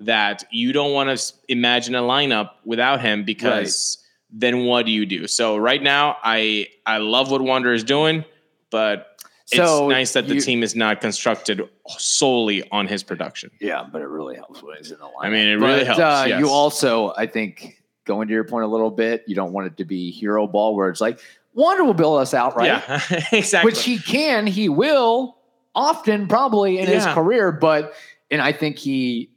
that 0.01 0.45
you 0.51 0.73
don't 0.73 0.93
want 0.93 1.17
to 1.19 1.33
imagine 1.49 1.95
a 1.95 2.01
lineup 2.03 2.51
without 2.65 3.01
him. 3.01 3.25
Because 3.25 3.99
then 4.31 4.65
what 4.65 4.87
do 4.87 4.93
you 4.93 5.07
do? 5.07 5.27
So 5.29 5.57
right 5.57 5.83
now, 5.83 6.17
I 6.25 6.69
I 6.87 6.99
love 6.99 7.31
what 7.31 7.43
Wander 7.43 7.73
is 7.73 7.85
doing, 7.85 8.25
but 8.71 9.21
So 9.47 9.91
it's 9.91 9.95
nice 9.95 10.13
that 10.15 10.27
the 10.27 10.37
you- 10.37 10.41
team 10.41 10.63
is 10.63 10.75
not 10.75 11.01
constructed 11.01 11.61
solely 11.99 12.67
on 12.71 12.87
his 12.87 13.03
production. 13.03 13.51
Yeah, 13.61 13.85
but 13.91 14.01
it 14.01 14.09
really 14.09 14.37
helps 14.37 14.63
when 14.63 14.77
he's 14.79 14.91
in 14.91 14.99
the 14.99 15.05
line. 15.05 15.13
I 15.21 15.29
mean, 15.31 15.47
it 15.49 15.55
really 15.57 15.85
helps, 15.85 16.01
Uh, 16.01 16.25
yes. 16.29 16.41
You 16.41 16.49
also, 16.49 17.13
I 17.17 17.27
think, 17.27 17.83
going 18.07 18.27
to 18.29 18.35
your 18.35 18.45
point 18.45 18.65
a 18.65 18.69
little 18.69 18.91
bit, 18.91 19.23
you 19.27 19.35
don't 19.35 19.53
want 19.53 19.67
it 19.67 19.77
to 19.79 19.85
be 19.85 20.11
hero 20.11 20.47
ball 20.47 20.75
where 20.75 20.89
it's 20.89 21.01
like 21.01 21.19
Wander 21.53 21.85
will 21.85 21.95
bill 21.95 22.17
us 22.17 22.33
out, 22.35 22.57
right? 22.57 22.67
Yeah, 22.67 23.01
exactly. 23.33 23.71
Which 23.71 23.85
he 23.85 23.99
can, 23.99 24.47
he 24.47 24.69
will 24.69 25.37
often, 25.75 26.27
probably 26.27 26.79
in 26.79 26.87
his 26.87 27.05
career. 27.07 27.53
But 27.53 27.93
and 28.31 28.41
I 28.43 28.51
think 28.53 28.79
he 28.79 29.31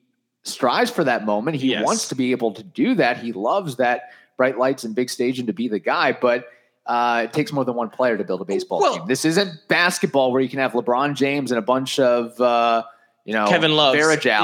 strives 0.43 0.89
for 0.89 1.03
that 1.03 1.25
moment. 1.25 1.57
He 1.57 1.71
Yes. 1.71 1.85
wants 1.85 2.07
to 2.09 2.15
be 2.15 2.31
able 2.31 2.53
to 2.53 2.63
do 2.63 2.95
that. 2.95 3.17
He 3.17 3.33
loves 3.33 3.75
that 3.75 4.11
bright 4.37 4.57
lights 4.57 4.83
and 4.83 4.95
big 4.95 5.09
stage 5.09 5.37
and 5.37 5.47
to 5.47 5.53
be 5.53 5.67
the 5.67 5.79
guy, 5.79 6.13
but. 6.13 6.47
Uh, 6.87 7.23
it 7.25 7.33
takes 7.33 7.51
more 7.51 7.65
than 7.65 7.75
one 7.75 7.89
player 7.89 8.17
to 8.17 8.23
build 8.23 8.41
a 8.41 8.45
baseball 8.45 8.79
Well- 8.79 8.97
team. 8.97 9.07
This 9.07 9.25
isn't 9.25 9.67
basketball 9.67 10.31
where 10.31 10.41
you 10.41 10.49
can 10.49 10.59
have 10.59 10.71
LeBron 10.71 11.15
James 11.15 11.51
and 11.51 11.59
a 11.59 11.61
bunch 11.61 11.99
of 11.99 12.39
uh, 12.39 12.83
you 13.25 13.33
know 13.33 13.45
Kevin 13.47 13.75
Love. 13.75 13.93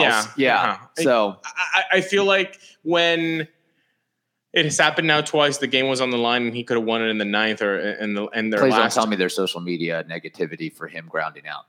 Yeah. 0.02 0.26
yeah. 0.36 0.72
Uh-huh. 0.72 0.88
So 1.02 1.38
I, 1.46 1.84
I 1.94 2.02
feel 2.02 2.26
like 2.26 2.60
when 2.84 3.48
it 4.54 4.66
has 4.66 4.78
happened 4.78 5.08
now 5.08 5.22
twice, 5.22 5.58
the 5.58 5.68
game 5.68 5.88
was 5.88 6.00
on 6.00 6.12
the 6.12 6.18
line 6.18 6.46
and 6.46 6.56
he 6.56 6.64
could 6.64 6.78
have 6.78 6.86
won 6.86 7.02
it 7.02 7.08
in 7.08 7.18
the 7.18 7.26
ninth 7.26 7.62
or 7.62 7.80
in 7.80 8.14
the 8.14 8.28
in 8.28 8.50
their 8.52 8.60
please 8.60 8.76
don't 8.76 8.92
tell 8.92 9.08
me 9.08 9.16
their 9.16 9.30
social 9.30 9.62
media 9.62 10.04
negativity 10.10 10.72
for 10.72 10.88
him 10.88 11.08
grounding 11.10 11.48
out. 11.48 11.66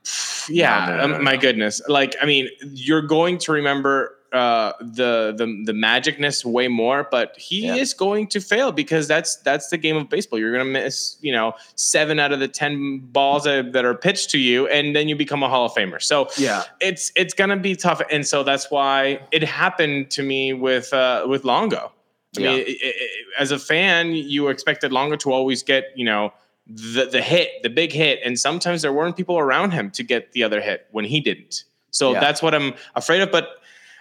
Yeah, 0.47 0.85
No, 0.85 0.91
no, 0.91 0.97
no, 0.97 1.03
um, 1.03 1.11
no, 1.11 1.19
my 1.21 1.37
goodness. 1.37 1.81
Like, 1.87 2.15
I 2.21 2.25
mean, 2.25 2.47
you're 2.73 3.01
going 3.01 3.39
to 3.39 3.51
remember 3.51 4.17
uh, 4.35 4.73
the 4.81 5.33
the 5.37 5.45
the 5.65 5.73
magicness 5.73 6.43
way 6.43 6.67
more, 6.67 7.07
but 7.09 7.35
he 7.37 7.65
Yeah. 7.65 7.75
is 7.75 7.93
going 7.93 8.27
to 8.27 8.39
fail 8.41 8.71
because 8.71 9.07
that's 9.07 9.37
that's 9.37 9.69
the 9.69 9.77
game 9.77 9.95
of 9.97 10.09
baseball. 10.09 10.37
You're 10.39 10.51
going 10.51 10.65
to 10.65 10.71
miss, 10.71 11.17
you 11.21 11.31
know, 11.31 11.53
seven 11.75 12.19
out 12.19 12.31
of 12.33 12.39
the 12.39 12.47
ten 12.47 12.99
balls 12.99 13.45
that, 13.45 13.71
that 13.73 13.85
are 13.85 13.95
pitched 13.95 14.29
to 14.31 14.37
you, 14.37 14.67
and 14.67 14.95
then 14.95 15.07
you 15.07 15.15
become 15.15 15.41
a 15.43 15.49
Hall 15.49 15.65
of 15.65 15.73
Famer. 15.73 16.01
So 16.01 16.27
Yeah. 16.37 16.63
it's 16.81 17.11
it's 17.15 17.33
gonna 17.33 17.57
be 17.57 17.75
tough, 17.75 18.01
and 18.11 18.27
so 18.27 18.43
that's 18.43 18.69
why 18.69 19.19
it 19.31 19.43
happened 19.43 20.11
to 20.11 20.21
me 20.23 20.53
with 20.53 20.93
uh, 20.93 21.25
with 21.27 21.45
Longo. 21.45 21.91
I 22.37 22.41
Yeah. 22.41 22.51
mean, 22.51 22.59
i- 22.67 22.77
i- 22.87 22.87
i- 22.87 23.41
as 23.41 23.51
a 23.51 23.59
fan, 23.59 24.11
you 24.13 24.49
expected 24.49 24.91
Longo 24.91 25.15
to 25.17 25.31
always 25.31 25.63
get, 25.63 25.85
you 25.95 26.03
know, 26.05 26.33
the 26.67 27.05
the 27.05 27.21
hit, 27.21 27.49
the 27.63 27.69
big 27.69 27.93
hit, 27.93 28.19
and 28.25 28.37
sometimes 28.37 28.81
there 28.81 28.91
weren't 28.91 29.15
people 29.15 29.37
around 29.37 29.71
him 29.71 29.89
to 29.91 30.03
get 30.03 30.31
the 30.33 30.43
other 30.43 30.59
hit 30.59 30.87
when 30.91 31.05
he 31.05 31.21
didn't. 31.21 31.63
So 31.91 32.11
Yeah. 32.11 32.19
that's 32.19 32.41
what 32.41 32.53
I'm 32.53 32.73
afraid 32.95 33.21
of. 33.21 33.31
But 33.31 33.47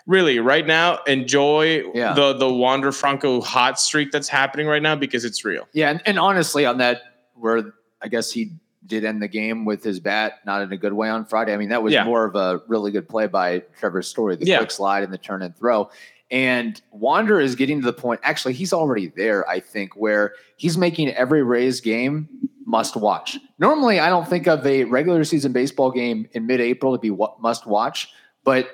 really, 0.07 0.39
right 0.39 0.67
now, 0.67 0.99
enjoy 1.07 1.83
Yeah. 1.95 2.13
the 2.15 2.33
the 2.35 2.53
Wander 2.53 2.93
Franco 2.93 3.41
hot 3.41 3.81
streak 3.81 4.11
that's 4.13 4.29
happening 4.29 4.67
right 4.67 4.83
now 4.83 4.97
because 4.97 5.25
it's 5.25 5.45
real. 5.45 5.67
Yeah, 5.73 5.91
and, 5.91 6.03
and 6.07 6.19
honestly, 6.19 6.67
on 6.67 6.79
that, 6.79 7.03
where 7.35 7.73
I 8.03 8.09
guess 8.09 8.31
he 8.31 8.53
did 8.87 9.05
end 9.05 9.23
the 9.23 9.29
game 9.29 9.65
with 9.65 9.83
his 9.83 9.99
bat, 9.99 10.41
not 10.45 10.61
in 10.61 10.71
a 10.71 10.77
good 10.77 10.93
way 10.93 11.09
on 11.09 11.25
Friday. 11.25 11.55
I 11.55 11.57
mean, 11.57 11.71
that 11.71 11.83
was 11.83 11.95
Yeah. 11.95 12.05
more 12.05 12.25
of 12.27 12.35
a 12.37 12.61
really 12.69 12.91
good 12.91 13.09
play 13.09 13.27
by 13.27 13.61
Trevor 13.79 14.03
Story, 14.03 14.37
the 14.37 14.45
Yeah. 14.45 14.59
quick 14.59 14.71
slide 14.71 15.03
and 15.05 15.11
the 15.13 15.17
turn 15.17 15.41
and 15.41 15.57
throw. 15.57 15.89
And 16.31 16.79
Wander 16.91 17.41
is 17.41 17.55
getting 17.55 17.81
to 17.81 17.87
the 17.87 17.93
point. 17.95 18.21
Actually, 18.23 18.53
he's 18.55 18.73
already 18.75 19.07
there. 19.07 19.49
I 19.49 19.61
think 19.61 19.95
where 19.97 20.35
he's 20.57 20.77
making 20.77 21.09
every 21.11 21.43
Rays 21.43 21.81
game 21.81 22.29
must 22.67 22.95
watch. 22.97 23.39
Normally, 23.59 24.01
I 24.01 24.09
don't 24.11 24.29
think 24.29 24.47
of 24.49 24.67
a 24.67 24.85
regular 24.85 25.25
season 25.25 25.53
baseball 25.53 25.91
game 25.91 26.29
in 26.33 26.47
mid-April 26.47 26.93
to 26.95 26.99
be 26.99 27.11
what 27.11 27.41
must 27.41 27.67
watch, 27.67 28.09
but 28.43 28.69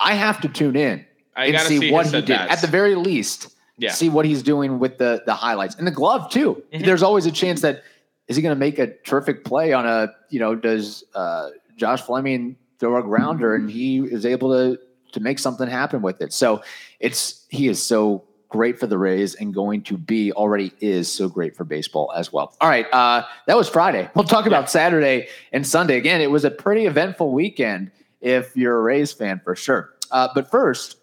I 0.00 0.14
have 0.14 0.40
to 0.42 0.48
tune 0.48 0.76
in 0.76 1.04
I 1.34 1.46
and 1.46 1.60
see, 1.60 1.78
see 1.78 1.90
what 1.92 2.06
he 2.06 2.12
did 2.12 2.30
at-bats. 2.30 2.60
the 2.62 2.66
very 2.66 2.94
least 2.94 3.54
Yeah. 3.78 3.90
see 3.92 4.08
what 4.08 4.24
he's 4.24 4.42
doing 4.42 4.78
with 4.78 4.98
the 4.98 5.22
the 5.26 5.34
highlights 5.34 5.74
and 5.76 5.86
the 5.86 5.90
glove 5.90 6.30
too. 6.30 6.62
Mhm. 6.72 6.84
There's 6.84 7.02
always 7.02 7.26
a 7.26 7.32
chance 7.32 7.60
that 7.62 7.82
is 8.28 8.36
he 8.36 8.42
going 8.42 8.54
to 8.54 8.58
make 8.58 8.78
a 8.78 8.88
terrific 9.04 9.44
play 9.44 9.72
on 9.72 9.86
a 9.86 10.08
you 10.30 10.40
know 10.40 10.54
does 10.54 11.04
uh, 11.14 11.50
Josh 11.76 12.02
Fleming 12.02 12.56
throw 12.78 12.96
a 12.98 13.02
grounder 13.02 13.54
and 13.54 13.70
he 13.70 13.98
is 13.98 14.24
able 14.26 14.50
to 14.52 14.78
to 15.12 15.20
make 15.20 15.38
something 15.38 15.68
happen 15.68 16.02
with 16.02 16.20
it. 16.20 16.32
So 16.32 16.62
it's 17.00 17.44
he 17.48 17.68
is 17.68 17.82
so 17.82 18.24
great 18.48 18.78
for 18.78 18.86
the 18.86 18.96
Rays 18.98 19.34
and 19.34 19.52
going 19.52 19.82
to 19.82 19.96
be 19.98 20.32
already 20.32 20.72
is 20.80 21.10
so 21.12 21.28
great 21.28 21.56
for 21.56 21.64
baseball 21.64 22.12
as 22.16 22.32
well. 22.32 22.54
All 22.60 22.68
right, 22.68 22.86
uh, 22.92 23.22
that 23.46 23.56
was 23.56 23.68
Friday. 23.68 24.08
We'll 24.14 24.24
talk 24.24 24.46
about 24.46 24.70
Saturday 24.70 25.28
and 25.52 25.66
Sunday 25.66 25.96
again. 25.96 26.20
It 26.20 26.30
was 26.30 26.44
a 26.44 26.50
pretty 26.50 26.86
eventful 26.86 27.32
weekend 27.32 27.90
if 28.20 28.56
you're 28.56 28.78
a 28.78 28.82
Rays 28.82 29.12
fan 29.12 29.40
for 29.44 29.54
sure. 29.54 29.94
Uh, 30.10 30.28
but 30.34 30.50
first, 30.50 30.96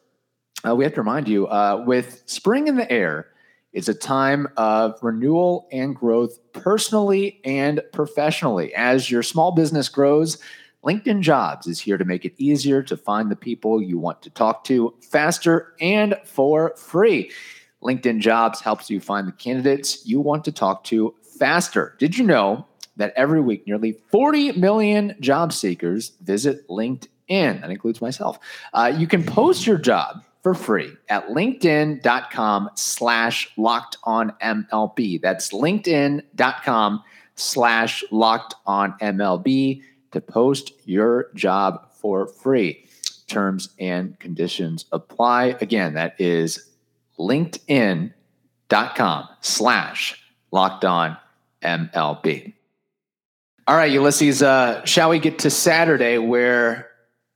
uh, 0.65 0.75
we 0.75 0.84
have 0.84 0.93
to 0.93 1.01
remind 1.01 1.27
you 1.27 1.48
uh, 1.48 1.84
with 1.86 2.24
spring 2.25 2.67
in 2.67 2.75
the 2.75 2.89
air, 2.91 3.27
it's 3.74 3.88
a 3.88 3.93
time 3.93 4.48
of 4.55 5.00
renewal 5.01 5.67
and 5.72 5.96
growth 5.96 6.38
personally 6.53 7.41
and 7.43 7.82
professionally. 7.91 8.74
As 8.75 9.10
your 9.10 9.24
small 9.24 9.51
business 9.51 9.89
grows, 9.89 10.38
LinkedIn 10.86 11.22
Jobs 11.22 11.65
is 11.65 11.79
here 11.79 11.98
to 11.98 12.05
make 12.05 12.24
it 12.24 12.34
easier 12.38 12.84
to 12.84 12.96
find 12.96 13.32
the 13.32 13.36
people 13.36 13.82
you 13.82 13.98
want 13.98 14.22
to 14.22 14.29
talk 14.29 14.63
to 14.65 14.93
faster 15.01 15.74
and 15.79 16.15
for 16.24 16.75
free. 16.75 17.32
LinkedIn 17.82 18.20
Jobs 18.20 18.62
helps 18.62 18.89
you 18.89 19.00
find 19.00 19.27
the 19.27 19.32
candidates 19.34 20.05
you 20.05 20.20
want 20.20 20.46
to 20.46 20.51
talk 20.51 20.84
to 20.86 21.15
faster. 21.39 21.96
Did 22.00 22.17
you 22.17 22.25
know 22.25 22.67
that 22.97 23.13
every 23.15 23.41
week 23.41 23.65
nearly 23.67 23.93
40 24.12 24.53
million 24.53 25.15
job 25.19 25.53
seekers 25.53 26.12
visit 26.21 26.67
LinkedIn? 26.67 27.07
That 27.62 27.69
includes 27.69 28.01
myself. 28.01 28.39
Uh, 28.73 28.93
you 28.95 29.07
can 29.07 29.23
post 29.23 29.65
your 29.65 29.77
job 29.77 30.23
for 30.43 30.53
free 30.53 30.91
at 31.09 31.27
linkedin.com 31.29 32.69
slash 32.75 33.50
locked 33.57 33.97
on 34.03 34.33
MLB. 34.41 35.21
That's 35.21 35.51
linkedin.com 35.51 37.03
slash 37.35 38.03
locked 38.12 38.55
on 38.65 38.93
MLB 39.01 39.81
to 40.12 40.21
post 40.21 40.73
your 40.85 41.31
job 41.33 41.89
for 41.91 42.27
free. 42.27 42.85
Terms 43.27 43.69
and 43.79 44.19
conditions 44.19 44.85
apply. 44.91 45.55
Again, 45.62 45.93
that 45.95 46.19
is 46.19 46.69
linkedin.com 47.17 48.09
slash 49.41 50.23
locked 50.51 50.85
on 50.85 51.17
MLB. 51.63 52.53
All 53.65 53.75
right, 53.77 53.91
Ulysses, 53.91 54.43
uh, 54.43 54.84
shall 54.84 55.10
we 55.10 55.20
get 55.20 55.39
to 55.39 55.50
Saturday 55.50 56.17
where 56.17 56.89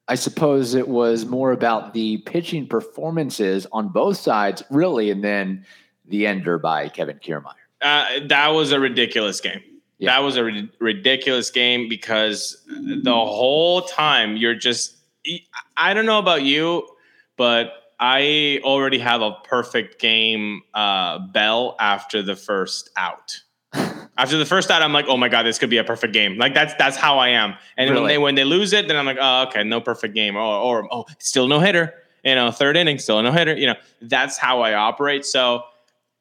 I 0.10 0.16
suppose 0.16 0.74
it 0.74 0.88
was 0.88 1.26
more 1.26 1.52
about 1.52 1.94
the 1.94 2.18
pitching 2.20 2.68
performances 2.68 3.66
on 3.72 3.90
both 3.90 4.18
sides, 4.18 4.64
really, 4.70 5.10
and 5.10 5.24
then 5.24 5.66
the 6.06 6.28
ender 6.28 6.58
by 6.58 6.90
Kevin 6.90 7.20
Kiermaier. 7.20 7.54
Uh, 7.82 8.06
that 8.28 8.50
was 8.50 8.72
a 8.72 8.80
ridiculous 8.80 9.40
game. 9.40 9.62
Yeah. 10.00 10.12
That 10.12 10.24
was 10.24 10.36
a 10.36 10.44
ri- 10.44 10.72
ridiculous 10.80 11.50
game 11.50 11.90
because 11.90 12.64
the 12.68 13.14
whole 13.14 13.82
time 13.84 14.38
you're 14.38 14.56
just. 14.56 14.96
I 15.76 15.94
don't 15.94 16.06
know 16.06 16.20
about 16.20 16.44
you, 16.44 16.88
but 17.36 17.74
I 18.00 18.62
already 18.64 19.00
have 19.00 19.22
a 19.22 19.32
perfect 19.44 20.00
game 20.00 20.62
uh, 20.74 21.20
bell 21.20 21.76
after 21.80 22.22
the 22.22 22.36
first 22.36 22.90
out. 22.96 23.42
After 24.18 24.38
the 24.38 24.46
first 24.46 24.72
out, 24.72 24.82
I'm 24.82 24.94
like, 24.94 25.06
oh 25.08 25.18
my 25.18 25.30
god, 25.30 25.44
this 25.44 25.60
could 25.60 25.70
be 25.70 25.78
a 25.78 25.84
perfect 25.84 26.14
game. 26.14 26.38
Like 26.38 26.54
that's 26.54 26.74
that's 26.76 26.98
how 26.98 27.20
I 27.20 27.30
am. 27.30 27.56
And 27.78 27.94
when 27.94 28.08
they 28.08 28.18
when 28.18 28.36
they 28.36 28.44
lose 28.44 28.74
it, 28.74 28.88
then 28.88 28.98
I'm 28.98 29.06
like, 29.06 29.18
oh 29.20 29.44
okay, 29.48 29.64
no 29.64 29.80
perfect 29.80 30.14
game, 30.16 30.36
or 30.36 30.42
or 30.44 30.88
oh 30.94 31.06
still 31.20 31.48
no 31.48 31.60
hitter. 31.60 31.94
You 32.24 32.36
know, 32.36 32.52
third 32.52 32.76
inning, 32.76 32.98
still 33.00 33.22
no 33.22 33.32
hitter. 33.32 33.56
You 33.56 33.68
know, 33.68 33.76
that's 34.02 34.38
how 34.38 34.62
I 34.62 34.74
operate. 34.74 35.26
So 35.26 35.64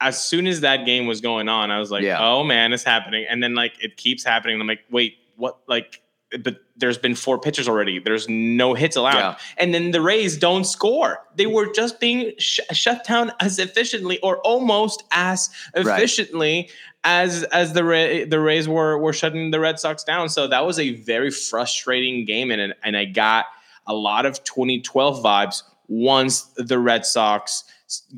as 0.01 0.23
soon 0.23 0.47
as 0.47 0.61
that 0.61 0.85
game 0.85 1.07
was 1.07 1.21
going 1.21 1.49
on, 1.49 1.71
I 1.71 1.79
was 1.79 1.91
like, 1.91 2.03
Yeah. 2.05 2.19
oh 2.21 2.45
man, 2.45 2.73
it's 2.73 2.85
happening. 2.85 3.27
And 3.29 3.43
then 3.43 3.55
like 3.55 3.73
it 3.83 3.97
keeps 3.97 4.23
happening. 4.23 4.61
I'm 4.61 4.67
like, 4.67 4.85
wait, 4.91 5.17
what? 5.37 5.59
Like, 5.67 6.03
but 6.43 6.59
there's 6.79 6.99
been 6.99 7.15
four 7.15 7.39
pitchers 7.39 7.69
already. 7.69 7.99
There's 7.99 8.29
no 8.29 8.75
hits 8.75 8.97
allowed. 8.97 9.15
Yeah. 9.17 9.37
And 9.57 9.73
then 9.73 9.93
the 9.93 10.01
Rays 10.01 10.37
don't 10.37 10.65
score. 10.65 11.21
They 11.35 11.47
were 11.47 11.73
just 11.73 12.01
being 12.01 12.33
sh- 12.39 12.61
shut 12.73 13.05
down 13.07 13.33
as 13.41 13.59
efficiently 13.59 14.19
or 14.21 14.39
almost 14.39 15.03
as 15.11 15.49
Right. 15.75 15.87
efficiently 15.87 16.69
as 17.05 17.45
as 17.45 17.73
the 17.73 17.85
Ra- 17.85 18.25
the 18.29 18.41
Rays 18.41 18.69
were 18.69 18.99
were 18.99 19.13
shutting 19.13 19.51
the 19.53 19.61
Red 19.61 19.79
Sox 19.79 20.05
down. 20.05 20.29
So 20.29 20.47
that 20.49 20.67
was 20.67 20.79
a 20.79 20.95
very 20.97 21.31
frustrating 21.31 22.25
game, 22.25 22.51
and 22.51 22.75
and 22.83 22.97
I 22.97 23.05
got 23.07 23.47
a 23.87 23.95
lot 23.95 24.27
of 24.27 24.43
2012 24.45 25.23
vibes 25.23 25.63
once 25.89 26.43
the 26.57 26.79
Red 26.79 27.07
Sox 27.07 27.63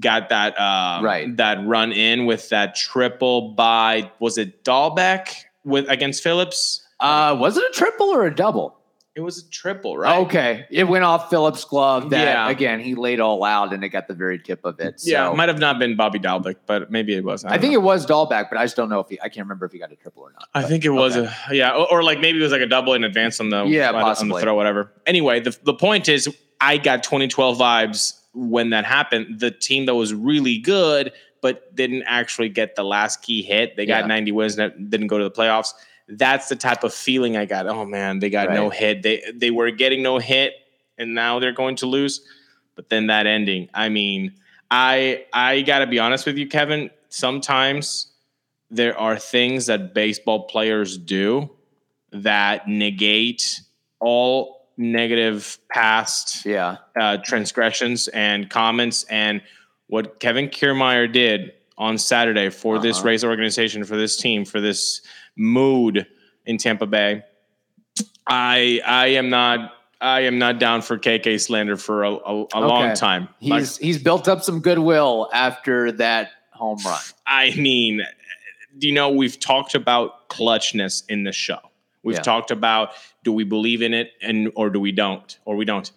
got 0.00 0.30
that 0.30 0.58
uh, 0.58 1.00
Right. 1.02 1.36
that 1.36 1.64
run 1.66 1.92
in 1.92 2.24
with 2.24 2.48
that 2.48 2.74
triple 2.74 3.50
by 3.50 4.10
was 4.18 4.38
it 4.38 4.64
Dalbec 4.64 5.28
with 5.64 5.86
against 5.90 6.22
Phillips? 6.22 6.82
Uh, 7.00 7.36
was 7.38 7.56
it 7.56 7.64
a 7.64 7.72
triple 7.72 8.06
or 8.08 8.26
a 8.26 8.34
double? 8.34 8.74
It 9.14 9.20
was 9.22 9.38
a 9.38 9.50
triple, 9.50 9.98
right? 9.98 10.18
Okay, 10.26 10.66
it 10.70 10.84
went 10.84 11.02
off 11.02 11.28
Phillips' 11.28 11.64
glove. 11.64 12.10
That 12.10 12.24
Yeah. 12.24 12.48
again, 12.50 12.78
he 12.78 12.94
laid 12.94 13.18
all 13.18 13.42
out, 13.42 13.72
and 13.72 13.82
it 13.82 13.88
got 13.88 14.06
the 14.06 14.14
very 14.14 14.38
tip 14.38 14.64
of 14.64 14.78
it. 14.78 15.00
So. 15.00 15.10
Yeah, 15.10 15.28
it 15.28 15.34
might 15.36 15.48
have 15.48 15.58
not 15.58 15.80
been 15.80 15.96
Bobby 15.96 16.20
Dalbec, 16.20 16.54
but 16.66 16.92
maybe 16.92 17.14
it 17.14 17.24
was. 17.24 17.44
I 17.44 17.50
don't 17.50 17.60
think 17.60 17.72
know. 17.72 17.80
it 17.80 17.82
was 17.82 18.06
Dalbec, 18.06 18.48
but 18.48 18.58
I 18.58 18.64
just 18.64 18.76
don't 18.76 18.88
know 18.88 19.00
if 19.00 19.08
he. 19.08 19.18
I 19.20 19.28
can't 19.28 19.44
remember 19.44 19.66
if 19.66 19.72
he 19.72 19.78
got 19.80 19.90
a 19.90 19.96
triple 19.96 20.22
or 20.22 20.30
not. 20.32 20.46
I 20.54 20.62
But- 20.62 20.68
think 20.68 20.84
it 20.84 20.90
was 20.90 21.16
okay. 21.16 21.28
a 21.50 21.54
yeah, 21.54 21.72
or, 21.74 21.90
or 21.94 22.02
like 22.04 22.20
maybe 22.20 22.38
it 22.38 22.42
was 22.42 22.52
like 22.52 22.60
a 22.60 22.66
double 22.66 22.94
in 22.94 23.02
advance 23.02 23.40
on 23.40 23.48
the 23.50 23.64
Yeah, 23.64 23.88
on 23.88 23.94
the- 23.94 23.98
on 23.98 24.04
possibly. 24.04 24.34
the 24.40 24.40
throw, 24.44 24.54
whatever. 24.54 24.92
Anyway, 25.04 25.40
the 25.40 25.56
the 25.64 25.74
point 25.74 26.08
is, 26.08 26.28
I 26.60 26.76
got 26.78 27.02
2012 27.02 27.58
vibes 27.58 28.20
when 28.34 28.70
that 28.70 28.84
happened. 28.84 29.40
The 29.40 29.50
team 29.50 29.86
that 29.86 29.96
was 29.96 30.14
really 30.14 30.58
good 30.58 31.10
but 31.40 31.74
didn't 31.76 32.02
actually 32.04 32.48
get 32.48 32.74
the 32.76 32.82
last 32.84 33.22
key 33.22 33.42
hit. 33.42 33.76
They 33.76 33.86
got 33.86 34.00
Yeah. 34.02 34.06
90 34.08 34.32
wins 34.32 34.58
and 34.58 34.90
didn't 34.90 35.06
go 35.08 35.18
to 35.18 35.24
the 35.24 35.30
playoffs. 35.30 35.72
That's 36.08 36.48
the 36.48 36.56
type 36.56 36.84
of 36.84 36.94
feeling 36.94 37.36
I 37.36 37.44
got. 37.44 37.66
Oh 37.66 37.84
man, 37.84 38.18
they 38.18 38.30
got 38.30 38.50
no 38.54 38.70
hit. 38.70 39.02
They 39.02 39.22
they 39.34 39.50
were 39.50 39.70
getting 39.70 40.02
no 40.02 40.18
hit, 40.18 40.54
and 40.96 41.14
now 41.14 41.38
they're 41.38 41.52
going 41.52 41.76
to 41.76 41.86
lose. 41.86 42.22
But 42.74 42.88
then 42.88 43.08
that 43.08 43.26
ending, 43.26 43.68
I 43.74 43.88
mean, 43.90 44.34
I 44.70 45.26
I 45.32 45.60
got 45.62 45.80
to 45.80 45.86
be 45.86 45.98
honest 45.98 46.24
with 46.26 46.38
you, 46.38 46.46
Kevin. 46.48 46.90
Sometimes 47.10 48.12
there 48.70 48.98
are 48.98 49.18
things 49.18 49.66
that 49.66 49.94
baseball 49.94 50.46
players 50.46 50.96
do 50.98 51.50
that 52.12 52.68
negate 52.68 53.60
all 54.00 54.66
negative 54.76 55.58
past 55.70 56.46
Yeah, 56.46 56.76
uh, 56.98 57.18
transgressions 57.18 58.08
and 58.08 58.48
comments. 58.48 59.04
And 59.10 59.42
what 59.88 60.20
Kevin 60.20 60.48
Kiermaier 60.48 61.10
did 61.12 61.52
on 61.76 61.98
Saturday 61.98 62.50
for 62.50 62.78
this 62.78 62.98
Uh-huh. 62.98 63.08
Rays 63.08 63.24
organization, 63.24 63.84
for 63.84 63.96
this 63.96 64.16
team, 64.16 64.44
for 64.44 64.60
this 64.60 65.00
mood 65.38 66.06
in 66.44 66.58
Tampa 66.58 66.86
Bay, 66.86 67.22
I 68.26 68.80
I 68.86 69.06
am 69.08 69.30
not 69.30 69.72
I 70.00 70.20
am 70.20 70.38
not 70.38 70.58
down 70.60 70.82
for 70.82 70.98
KK 70.98 71.40
slander 71.40 71.76
for 71.76 72.04
a, 72.04 72.12
a, 72.12 72.46
a 72.54 72.60
long 72.60 72.94
time. 72.94 73.28
he's 73.40 73.50
Like, 73.50 73.80
he's 73.84 74.02
built 74.02 74.28
up 74.28 74.42
some 74.42 74.60
goodwill 74.60 75.28
after 75.32 75.90
that 75.92 76.30
home 76.52 76.78
run. 76.84 77.00
I 77.26 77.54
mean, 77.56 78.02
you 78.78 78.92
know, 78.92 79.10
we've 79.10 79.38
talked 79.40 79.74
about 79.74 80.28
clutchness 80.28 81.02
in 81.08 81.24
the 81.24 81.32
show. 81.32 81.58
We've 82.04 82.16
Yeah. 82.16 82.22
talked 82.22 82.50
about 82.50 82.90
do 83.24 83.32
we 83.32 83.44
believe 83.44 83.82
in 83.82 83.92
it 83.92 84.12
and 84.22 84.52
or 84.54 84.70
do 84.70 84.78
we 84.78 84.92
don't 84.92 85.36
or 85.44 85.56
we 85.56 85.64
don't. 85.64 85.90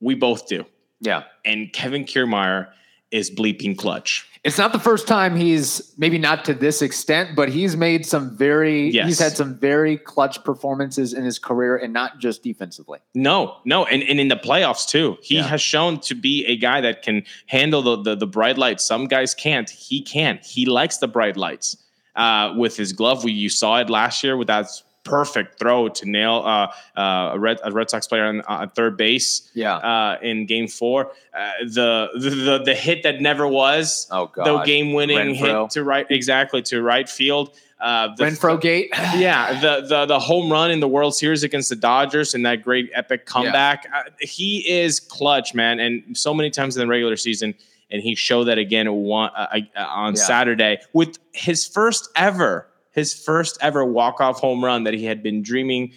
We 0.00 0.14
both 0.14 0.46
do. 0.48 0.64
Yeah, 1.00 1.24
And 1.44 1.72
Kevin 1.72 2.04
Kiermaier 2.04 2.68
is 3.12 3.30
bleeping 3.30 3.76
clutch. 3.76 4.26
It's 4.44 4.58
not 4.58 4.72
the 4.72 4.80
first 4.80 5.06
time 5.06 5.36
he's 5.36 5.92
maybe 5.96 6.18
not 6.18 6.44
to 6.46 6.54
this 6.54 6.82
extent, 6.82 7.36
but 7.36 7.48
he's 7.48 7.76
made 7.76 8.04
some 8.04 8.36
very 8.36 8.90
Yes. 8.90 9.06
he's 9.06 9.18
had 9.20 9.36
some 9.36 9.54
very 9.54 9.96
clutch 9.96 10.42
performances 10.42 11.12
in 11.12 11.22
his 11.24 11.38
career 11.38 11.76
and 11.76 11.92
not 11.92 12.18
just 12.18 12.42
defensively. 12.42 12.98
No, 13.14 13.58
no, 13.64 13.84
and, 13.84 14.02
and 14.02 14.18
in 14.18 14.26
the 14.26 14.34
playoffs 14.36 14.88
too. 14.88 15.16
He 15.22 15.36
Yeah. 15.36 15.44
has 15.46 15.62
shown 15.62 16.00
to 16.00 16.16
be 16.16 16.44
a 16.46 16.56
guy 16.56 16.80
that 16.80 17.02
can 17.02 17.22
handle 17.46 17.82
the, 17.82 18.02
the 18.02 18.16
the 18.16 18.26
bright 18.26 18.58
lights. 18.58 18.82
Some 18.84 19.06
guys 19.06 19.32
can't. 19.32 19.70
He 19.70 20.02
can. 20.02 20.40
He 20.42 20.66
likes 20.66 20.96
the 20.98 21.06
bright 21.08 21.36
lights. 21.36 21.76
Uh, 22.16 22.52
with 22.58 22.76
his 22.76 22.92
glove, 22.92 23.22
we 23.24 23.32
you 23.32 23.48
saw 23.48 23.78
it 23.78 23.88
last 23.88 24.22
year 24.24 24.36
with 24.36 24.48
that 24.48 24.66
perfect 25.04 25.58
throw 25.58 25.88
to 25.88 26.08
nail 26.08 26.42
uh, 26.44 26.72
uh, 26.98 27.30
a 27.32 27.38
Red 27.38 27.58
a 27.64 27.72
Red 27.72 27.90
Sox 27.90 28.06
player 28.06 28.24
on, 28.24 28.40
on 28.42 28.70
third 28.70 28.96
base. 28.96 29.50
Yeah. 29.54 29.76
Uh, 29.76 30.18
in 30.22 30.46
Game 30.46 30.68
Four, 30.68 31.12
uh, 31.36 31.50
the, 31.66 32.08
the 32.14 32.30
the 32.30 32.62
the 32.66 32.74
hit 32.74 33.02
that 33.02 33.20
never 33.20 33.46
was. 33.46 34.06
Oh 34.10 34.26
god. 34.26 34.44
The 34.44 34.58
game 34.64 34.92
winning 34.92 35.34
hit 35.34 35.70
to 35.70 35.84
right 35.84 36.06
exactly 36.10 36.62
to 36.62 36.82
right 36.82 37.08
field. 37.08 37.56
Uh, 37.80 38.14
the 38.14 38.24
Renfroe 38.24 38.60
Gate. 38.60 38.90
yeah, 39.16 39.60
the 39.60 39.84
the 39.88 40.06
the 40.06 40.18
home 40.20 40.52
run 40.52 40.70
in 40.70 40.78
the 40.78 40.86
World 40.86 41.16
Series 41.16 41.42
against 41.42 41.68
the 41.68 41.74
Dodgers 41.74 42.32
and 42.32 42.46
that 42.46 42.62
great 42.62 42.90
epic 42.94 43.26
comeback. 43.26 43.86
Uh, 43.92 44.04
he 44.20 44.58
is 44.70 45.00
clutch, 45.00 45.52
man, 45.52 45.80
and 45.80 46.16
so 46.16 46.32
many 46.32 46.48
times 46.48 46.76
in 46.76 46.80
the 46.80 46.86
regular 46.86 47.16
season, 47.16 47.54
and 47.90 48.00
he 48.00 48.14
showed 48.14 48.44
that 48.44 48.56
again 48.58 48.92
one, 48.92 49.30
uh, 49.34 49.48
uh, 49.76 49.80
on 49.80 50.14
Yeah. 50.14 50.22
Saturday 50.22 50.78
with 50.92 51.18
his 51.32 51.66
first 51.66 52.08
ever, 52.14 52.68
his 52.92 53.12
first 53.14 53.58
ever 53.60 53.84
walk 53.84 54.20
off 54.20 54.38
home 54.40 54.64
run 54.64 54.84
that 54.84 54.94
he 54.94 55.04
had 55.04 55.22
been 55.22 55.42
dreaming 55.42 55.92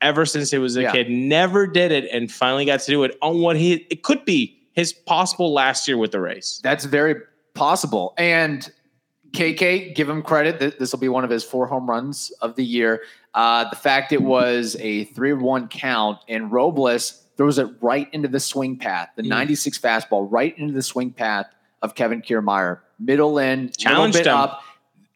ever 0.00 0.24
since 0.26 0.50
he 0.50 0.58
was 0.58 0.76
a 0.76 0.82
Yeah. 0.82 0.92
kid. 0.92 1.10
Never 1.10 1.66
did 1.66 1.92
it, 1.92 2.08
and 2.12 2.30
finally 2.30 2.64
got 2.64 2.80
to 2.80 2.90
do 2.90 3.02
it 3.04 3.16
on 3.22 3.40
what 3.40 3.56
he 3.56 3.86
it 3.90 4.02
could 4.02 4.24
be 4.24 4.56
his 4.72 4.92
possible 4.92 5.52
last 5.52 5.86
year 5.88 5.96
with 5.98 6.12
the 6.12 6.20
Rays. 6.20 6.60
That's 6.62 6.84
very 6.84 7.16
possible. 7.54 8.14
And 8.16 8.70
KK, 9.32 9.94
give 9.94 10.08
him 10.08 10.22
credit. 10.22 10.78
This 10.78 10.92
will 10.92 11.00
be 11.00 11.08
one 11.08 11.24
of 11.24 11.30
his 11.30 11.44
four 11.44 11.66
home 11.66 11.88
runs 11.88 12.30
of 12.40 12.54
the 12.56 12.64
year. 12.64 13.02
Uh, 13.34 13.68
the 13.68 13.76
fact 13.76 14.12
it 14.12 14.22
was 14.22 14.76
a 14.80 15.04
3 15.04 15.32
1 15.34 15.68
count 15.68 16.18
and 16.28 16.50
Robles 16.50 17.24
throws 17.36 17.58
it 17.58 17.68
right 17.80 18.08
into 18.12 18.26
the 18.28 18.40
swing 18.40 18.76
path, 18.76 19.10
the 19.16 19.22
Mm. 19.22 19.28
96 19.28 19.78
fastball, 19.78 20.26
right 20.30 20.56
into 20.58 20.72
the 20.72 20.82
swing 20.82 21.10
path 21.10 21.46
of 21.82 21.94
Kevin 21.94 22.22
Kiermaier. 22.22 22.78
Middle 22.98 23.38
in, 23.38 23.66
little 23.66 23.74
Challenged 23.78 24.16
bit 24.18 24.26
him. 24.26 24.34
up. 24.36 24.62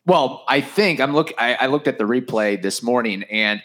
Well, 0.06 0.44
I 0.48 0.60
think 0.60 1.00
I'm 1.00 1.14
look. 1.14 1.32
I, 1.38 1.54
I 1.54 1.66
looked 1.66 1.86
at 1.88 1.98
the 1.98 2.04
replay 2.04 2.60
this 2.60 2.82
morning, 2.82 3.22
and 3.24 3.62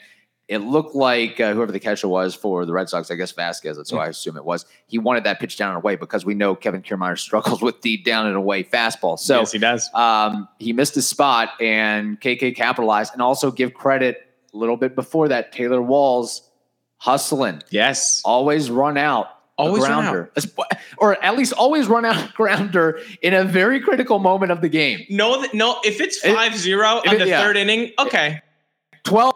it 0.48 0.60
looked 0.60 0.96
like 0.96 1.40
uh, 1.40 1.54
whoever 1.54 1.72
the 1.72 1.80
catcher 1.80 2.08
was 2.08 2.34
for 2.36 2.66
the 2.66 2.72
Red 2.74 2.88
Sox, 2.90 3.10
I 3.12 3.16
guess 3.16 3.34
Vazquez. 3.34 3.86
So 3.88 3.98
I 3.98 4.08
assume 4.08 4.38
it 4.38 4.46
was. 4.46 4.66
He 4.86 4.98
wanted 4.98 5.24
that 5.26 5.40
pitch 5.40 5.58
down 5.58 5.70
and 5.70 5.78
away 5.78 5.96
because 5.96 6.26
we 6.26 6.36
know 6.36 6.56
Kevin 6.56 6.82
Kiermaier 6.84 7.18
struggles 7.28 7.62
with 7.62 7.82
the 7.82 7.98
down 7.98 8.28
and 8.28 8.36
away 8.36 8.64
fastball. 8.64 9.18
So 9.20 9.40
yes, 9.40 9.52
he 9.52 9.60
does. 9.60 9.90
um, 9.94 10.48
he 10.60 10.74
missed 10.74 10.96
his 10.96 11.08
spot, 11.08 11.50
and 11.60 12.22
KK 12.22 12.56
capitalized, 12.56 13.14
and 13.14 13.22
also 13.22 13.52
give 13.52 13.74
credit 13.74 14.18
a 14.54 14.58
little 14.58 14.78
bit 14.78 14.96
before 14.96 15.28
that. 15.30 15.52
Taylor 15.52 15.82
Walls 15.82 16.50
hustling, 16.98 17.62
Yes, 17.70 18.22
always 18.26 18.70
run 18.72 18.98
out. 18.98 19.28
Always 19.58 19.84
run 19.84 20.04
grounder, 20.04 20.32
or 21.00 21.24
at 21.24 21.36
least 21.36 21.52
always 21.54 21.88
run 21.88 22.06
out 22.06 22.32
grounder 22.36 23.00
in 23.24 23.34
a 23.34 23.44
very 23.44 23.80
critical 23.80 24.20
moment 24.20 24.52
of 24.52 24.62
the 24.62 24.70
game. 24.70 25.04
no, 25.10 25.44
no. 25.54 25.80
If 25.84 26.00
it's 26.00 26.24
It- 26.24 26.36
5-0 26.36 27.02
if 27.04 27.10
on 27.10 27.16
it- 27.16 27.20
the 27.20 27.28
yeah. 27.28 27.42
third 27.42 27.58
inning, 27.58 27.92
okay. 27.98 28.42
12 29.06 29.34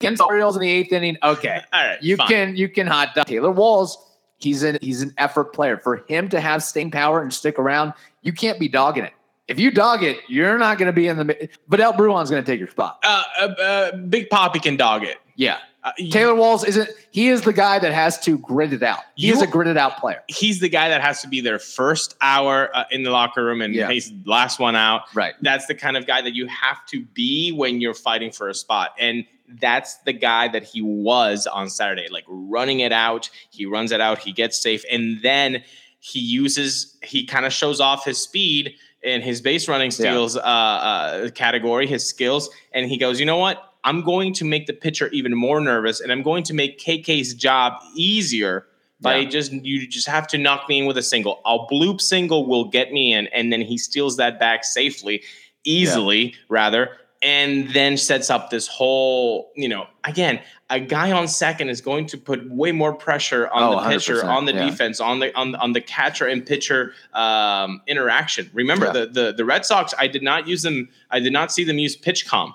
against 0.00 0.18
the 0.18 0.24
Orioles 0.24 0.56
in 0.56 0.62
the 0.62 0.70
eighth 0.70 0.92
inning. 0.92 1.16
Okay. 1.22 1.60
All 1.72 1.86
right, 1.86 2.02
You 2.02 2.16
fine. 2.16 2.28
can 2.28 2.56
you 2.56 2.68
can 2.68 2.86
hot 2.86 3.14
dog 3.14 3.26
Taylor 3.26 3.50
Walls. 3.50 3.96
He's 4.38 4.62
an 4.62 4.78
he's 4.82 5.02
an 5.02 5.14
effort 5.18 5.52
player. 5.52 5.76
For 5.78 6.04
him 6.08 6.28
to 6.30 6.40
have 6.40 6.62
staying 6.62 6.90
power 6.90 7.22
and 7.22 7.32
stick 7.32 7.58
around, 7.58 7.92
you 8.22 8.32
can't 8.32 8.58
be 8.58 8.68
dogging 8.68 9.04
it. 9.04 9.12
If 9.48 9.58
you 9.58 9.70
dog 9.70 10.02
it, 10.02 10.18
you're 10.28 10.58
not 10.58 10.78
going 10.78 10.86
to 10.86 10.92
be 10.92 11.06
in 11.08 11.16
the. 11.16 11.48
Vidal 11.68 11.92
Bruján's 11.92 12.30
going 12.30 12.42
to 12.42 12.50
take 12.50 12.58
your 12.58 12.68
spot. 12.70 12.98
Uh, 13.04 13.22
uh, 13.40 13.44
uh, 13.62 13.96
Big 13.96 14.28
Poppy 14.30 14.58
can 14.58 14.76
dog 14.76 15.04
it. 15.04 15.18
Yeah, 15.36 15.58
Uh, 15.84 15.90
Taylor 16.10 16.34
Walls 16.36 16.62
isn't. 16.64 16.88
He 17.10 17.28
is 17.28 17.42
the 17.42 17.52
guy 17.52 17.78
that 17.80 17.92
has 17.92 18.18
to 18.20 18.38
grit 18.38 18.72
it 18.72 18.82
out. 18.84 19.00
He 19.16 19.26
You- 19.28 19.34
is 19.34 19.42
a 19.42 19.46
gritted 19.48 19.76
out 19.76 19.98
player. 19.98 20.22
he's 20.28 20.60
the 20.60 20.68
guy 20.68 20.88
that 20.90 21.00
has 21.00 21.20
to 21.22 21.28
be 21.28 21.40
their 21.40 21.58
first 21.58 22.14
hour 22.20 22.70
uh, 22.74 22.84
in 22.92 23.02
the 23.02 23.10
locker 23.10 23.44
room 23.44 23.60
and 23.62 23.74
Yeah. 23.74 23.90
he's 23.90 24.12
last 24.24 24.60
one 24.60 24.76
out. 24.76 25.02
Right. 25.14 25.34
That's 25.40 25.66
the 25.66 25.74
kind 25.74 25.96
of 25.96 26.06
guy 26.06 26.22
that 26.22 26.34
you 26.34 26.46
have 26.46 26.86
to 26.86 27.04
be 27.14 27.50
when 27.50 27.80
you're 27.80 27.94
fighting 27.94 28.30
for 28.30 28.48
a 28.48 28.54
spot. 28.54 28.94
And 28.98 29.24
that's 29.60 29.96
the 30.04 30.12
guy 30.12 30.48
that 30.48 30.62
he 30.62 30.80
was 30.82 31.46
on 31.48 31.68
Saturday, 31.68 32.06
like 32.10 32.24
running 32.28 32.80
it 32.80 32.92
out. 32.92 33.28
He 33.50 33.66
runs 33.66 33.90
it 33.92 34.00
out, 34.00 34.18
he 34.20 34.32
gets 34.32 34.62
safe, 34.62 34.84
and 34.90 35.20
then 35.20 35.62
he 35.98 36.20
uses, 36.20 36.96
he 37.02 37.26
kind 37.26 37.44
of 37.44 37.52
shows 37.52 37.80
off 37.80 38.04
his 38.04 38.18
speed 38.22 38.74
in 39.02 39.20
his 39.20 39.40
base 39.40 39.68
running 39.68 39.90
steals 39.90 40.36
uh, 40.36 40.40
uh, 40.40 41.30
category, 41.30 41.86
his 41.86 42.06
skills, 42.06 42.50
and 42.72 42.88
he 42.88 42.96
goes, 42.96 43.18
you 43.20 43.26
know 43.26 43.36
what? 43.38 43.72
I'm 43.84 44.02
going 44.02 44.32
to 44.34 44.44
make 44.44 44.66
the 44.66 44.72
pitcher 44.72 45.08
even 45.08 45.34
more 45.34 45.60
nervous, 45.60 46.00
and 46.00 46.12
I'm 46.12 46.22
going 46.22 46.44
to 46.44 46.54
make 46.54 46.78
KK's 46.78 47.34
job 47.34 47.82
easier 47.96 48.66
by 49.00 49.16
Yeah. 49.16 49.28
just 49.28 49.52
you 49.52 49.88
just 49.88 50.06
have 50.06 50.28
to 50.28 50.38
knock 50.38 50.68
me 50.68 50.78
in 50.78 50.86
with 50.86 50.96
a 50.96 51.02
single. 51.02 51.40
A 51.44 51.58
bloop 51.58 52.00
single 52.00 52.46
will 52.46 52.66
get 52.66 52.92
me 52.92 53.12
in, 53.12 53.26
and 53.28 53.52
then 53.52 53.60
he 53.60 53.76
steals 53.76 54.16
that 54.18 54.38
back 54.38 54.62
safely, 54.64 55.22
easily 55.64 56.34
rather, 56.48 56.90
and 57.22 57.68
then 57.70 57.96
sets 57.96 58.30
up 58.30 58.50
this 58.50 58.66
whole. 58.68 59.52
You 59.56 59.68
know, 59.68 59.86
again, 60.04 60.40
a 60.70 60.80
guy 60.80 61.12
on 61.12 61.28
second 61.28 61.68
is 61.68 61.80
going 61.80 62.06
to 62.06 62.18
put 62.18 62.48
way 62.50 62.72
more 62.72 62.92
pressure 62.94 63.48
on 63.48 63.62
Oh, 63.62 63.82
the 63.82 63.88
pitcher, 63.88 64.24
on 64.24 64.44
the 64.44 64.52
yeah. 64.54 64.66
defense, 64.70 65.00
on 65.00 65.18
the 65.20 65.36
on 65.36 65.54
on 65.56 65.72
the 65.72 65.80
catcher 65.80 66.26
and 66.26 66.44
pitcher 66.44 66.94
um, 67.14 67.80
interaction. 67.86 68.50
Remember 68.52 68.86
Yeah. 68.86 68.92
the, 68.92 69.06
the 69.06 69.32
the 69.38 69.44
Red 69.44 69.64
Sox. 69.64 69.94
I 69.98 70.06
did 70.08 70.22
not 70.22 70.46
use 70.48 70.62
them. 70.62 70.88
I 71.10 71.20
did 71.20 71.32
not 71.32 71.52
see 71.52 71.64
them 71.64 71.78
use 71.78 71.96
PitchCom. 71.96 72.54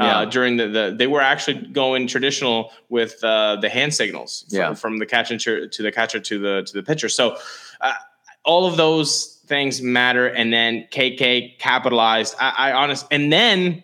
Uh, 0.00 0.04
Yeah. 0.04 0.24
during 0.30 0.56
the, 0.56 0.68
the 0.68 0.94
they 0.96 1.08
were 1.08 1.20
actually 1.20 1.60
going 1.72 2.06
traditional 2.06 2.70
with 2.88 3.22
uh, 3.24 3.56
the 3.60 3.68
hand 3.68 3.92
signals 3.92 4.44
from, 4.48 4.56
Yeah. 4.58 4.74
from 4.74 4.98
the 4.98 5.06
catcher 5.06 5.66
to, 5.66 5.82
the 5.82 5.90
catcher 5.92 6.20
to 6.20 6.38
the 6.38 6.62
to 6.64 6.72
the 6.72 6.82
pitcher. 6.84 7.08
So 7.08 7.36
uh, 7.80 7.94
all 8.44 8.64
of 8.66 8.76
those 8.76 9.40
things 9.48 9.82
matter. 9.82 10.28
And 10.28 10.52
then 10.52 10.86
KK 10.92 11.58
capitalized. 11.58 12.36
I, 12.38 12.70
I 12.70 12.72
honest 12.72 13.06
and 13.10 13.32
then 13.32 13.82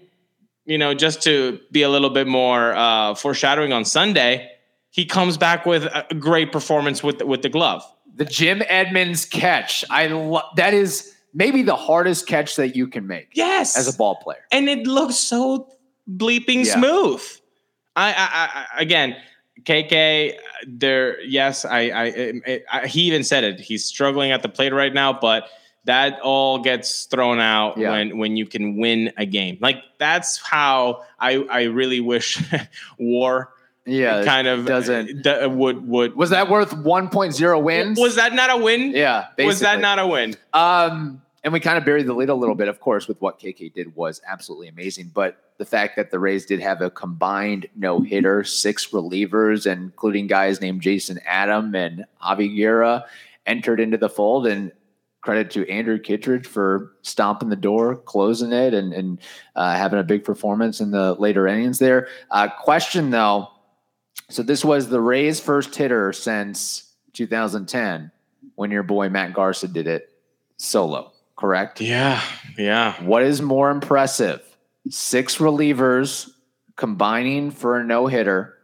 you 0.65 0.79
know 0.79 0.95
just 0.95 1.23
to 1.23 1.61
be 1.71 1.83
a 1.83 1.89
little 1.89 2.11
bit 2.11 2.27
more 2.27 2.73
uh, 2.75 3.15
foreshadowing 3.15 3.73
on 3.73 3.85
Sunday, 3.85 4.51
he 4.91 5.05
comes 5.05 5.37
back 5.37 5.67
with 5.67 5.85
a 5.85 6.15
great 6.15 6.53
performance 6.53 7.03
with 7.03 7.19
the, 7.19 7.27
with 7.27 7.43
the 7.43 7.49
glove. 7.49 7.83
The 8.17 8.25
Jim 8.25 8.63
Edmonds 8.69 9.25
catch. 9.25 9.85
I 9.91 10.07
lo- 10.07 10.49
that 10.57 10.73
is 10.75 11.13
maybe 11.35 11.63
the 11.63 11.75
hardest 11.77 12.27
catch 12.29 12.55
that 12.57 12.77
you 12.77 12.87
can 12.87 13.07
make 13.09 13.31
Yes, 13.35 13.77
as 13.77 13.93
a 13.93 13.97
ball 13.97 14.17
player. 14.17 14.45
and 14.53 14.69
it 14.69 14.87
looks 14.87 15.17
so 15.17 15.69
bleeping 16.09 16.65
Yeah. 16.65 16.75
smooth. 16.79 17.23
I, 17.97 18.13
I, 18.13 18.67
I 18.79 18.81
again, 18.83 19.17
KK. 19.63 20.35
There, 20.67 21.21
yes, 21.23 21.65
I, 21.65 21.81
I, 21.91 22.05
I, 22.47 22.63
I, 22.73 22.87
he 22.87 23.03
even 23.03 23.23
said 23.25 23.45
it. 23.45 23.61
He's 23.61 23.85
struggling 23.85 24.31
at 24.31 24.43
the 24.43 24.49
plate 24.49 24.73
right 24.73 24.93
now, 24.95 25.13
but 25.13 25.49
that 25.87 26.19
all 26.21 26.59
gets 26.61 27.05
thrown 27.05 27.41
out 27.41 27.77
Yeah. 27.77 27.91
when 27.91 28.19
when 28.19 28.37
you 28.37 28.47
can 28.47 28.77
win 28.79 29.13
a 29.17 29.27
game. 29.27 29.59
Like 29.61 29.83
that's 29.99 30.39
how 30.39 31.03
I, 31.21 31.37
I 31.51 31.63
really 31.65 32.01
wish 32.01 32.43
War 32.99 33.53
Yeah, 33.87 34.25
kind 34.25 34.47
of 34.49 34.65
doesn't- 34.67 35.23
d- 35.23 35.47
would 35.47 35.87
would. 35.87 36.17
Was 36.17 36.31
that 36.31 36.49
worth 36.49 36.71
1.0 36.75 37.63
wins? 37.63 37.99
Was 37.99 38.17
that 38.17 38.33
not 38.35 38.51
a 38.51 38.57
win? 38.57 38.93
yeah, 38.93 39.27
Was 39.39 39.61
that 39.61 39.81
not 39.81 39.99
a 39.99 40.07
win? 40.07 40.35
Um, 40.55 41.21
and 41.43 41.53
we 41.53 41.61
kind 41.61 41.77
of 41.77 41.85
buried 41.85 42.07
the 42.07 42.15
lead 42.15 42.31
a 42.31 42.35
little 42.35 42.55
bit, 42.55 42.69
of 42.69 42.81
course, 42.81 43.07
with 43.07 43.21
what 43.21 43.39
KK 43.39 43.75
did 43.75 43.95
was 43.95 44.23
absolutely 44.27 44.69
amazing. 44.69 45.11
But 45.13 45.37
the 45.59 45.67
fact 45.67 45.97
that 45.97 46.11
the 46.11 46.19
Rays 46.19 46.47
did 46.47 46.61
have 46.61 46.81
a 46.81 46.89
combined 46.89 47.67
no 47.77 48.01
hitter, 48.01 48.43
six 48.45 48.87
relievers, 48.89 49.71
including 49.71 50.27
guys 50.27 50.63
named 50.63 50.81
Jason 50.81 51.21
Adam 51.27 51.75
and 51.75 52.07
Javy 52.23 52.57
Guerra 52.57 53.05
entered 53.45 53.79
into 53.79 53.99
the 53.99 54.09
fold. 54.09 54.47
And 54.47 54.73
credit 55.25 55.51
to 55.53 55.67
Andrew 55.71 55.99
Kittredge 55.99 56.47
for 56.47 56.93
stomping 57.01 57.49
the 57.49 57.57
door, 57.57 57.97
closing 57.97 58.53
it, 58.53 58.75
and, 58.75 58.93
and 58.93 59.19
uh, 59.57 59.75
having 59.75 59.99
a 59.99 60.05
big 60.05 60.23
performance 60.23 60.81
in 60.81 60.91
the 60.91 61.15
later 61.15 61.47
innings 61.47 61.79
there. 61.79 62.09
Uh, 62.31 62.49
question 62.49 63.11
though. 63.11 63.49
So 64.29 64.43
this 64.43 64.65
was 64.65 64.89
the 64.89 65.01
Rays' 65.01 65.41
first 65.41 65.75
hitter 65.75 66.13
since 66.13 66.93
2010 67.15 68.11
when 68.55 68.71
your 68.71 68.83
boy 68.83 69.09
Matt 69.09 69.33
Garza 69.33 69.67
did 69.67 69.87
it 69.87 70.11
solo, 70.59 71.13
correct? 71.37 71.81
Yeah, 71.81 72.23
yeah. 72.59 73.03
What 73.03 73.23
is 73.23 73.41
more 73.41 73.71
impressive? 73.71 74.43
Six 74.91 75.39
relievers 75.39 76.31
combining 76.77 77.51
for 77.51 77.79
a 77.79 77.85
no 77.85 78.07
hitter 78.07 78.59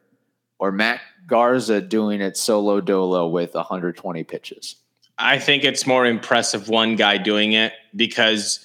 or 0.58 0.72
Matt 0.72 1.00
Garza 1.26 1.80
doing 1.80 2.20
it 2.20 2.36
solo 2.36 2.82
dolo 2.82 3.28
with 3.28 3.54
120 3.54 4.24
pitches? 4.24 4.76
I 5.20 5.38
think 5.38 5.64
it's 5.64 5.86
more 5.86 6.06
impressive 6.06 6.68
one 6.68 6.96
guy 6.96 7.18
doing 7.18 7.52
it 7.52 7.72
because, 7.94 8.64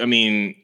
I 0.00 0.06
mean, 0.06 0.54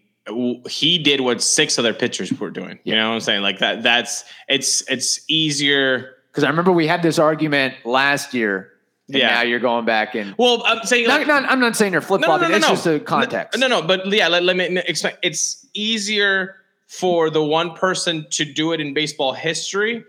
he 0.69 0.99
did 0.99 1.21
what 1.21 1.43
six 1.43 1.79
other 1.79 1.93
pitchers 1.93 2.33
were 2.39 2.51
doing. 2.51 2.79
You 2.85 2.95
know 2.97 3.09
what 3.09 3.15
I'm 3.17 3.21
saying? 3.21 3.43
Like 3.43 3.59
that. 3.59 3.83
That's 3.83 4.25
it's 4.49 4.83
it's 4.91 5.21
easier. 5.29 6.15
Because 6.31 6.45
I 6.45 6.49
remember 6.49 6.73
we 6.73 6.87
had 6.87 7.03
this 7.03 7.19
argument 7.19 7.75
last 7.85 8.35
year 8.35 8.71
And 9.09 9.19
Yeah. 9.19 9.29
now 9.35 9.43
you're 9.43 9.61
going 9.61 9.85
back 9.85 10.15
and 10.15 10.35
Well, 10.39 10.63
I'm 10.67 10.85
saying 10.87 11.07
not, 11.07 11.19
like, 11.19 11.27
not, 11.29 11.45
I'm 11.51 11.61
not 11.61 11.77
saying 11.77 11.93
you're 11.93 12.01
flip 12.01 12.23
flopping. 12.25 12.51
it's 12.51 12.67
just 12.67 12.87
a 12.87 12.99
context. 13.01 13.59
No, 13.59 13.69
no, 13.69 13.83
but 13.83 14.11
yeah, 14.11 14.29
let, 14.29 14.43
let 14.43 14.57
me 14.57 14.79
explain. 14.87 15.15
It's 15.23 15.67
easier 15.75 16.57
for 16.89 17.29
the 17.31 17.43
one 17.45 17.75
person 17.75 18.27
to 18.31 18.45
do 18.45 18.73
it 18.73 18.81
in 18.81 18.95
baseball 18.95 19.33
history 19.35 20.05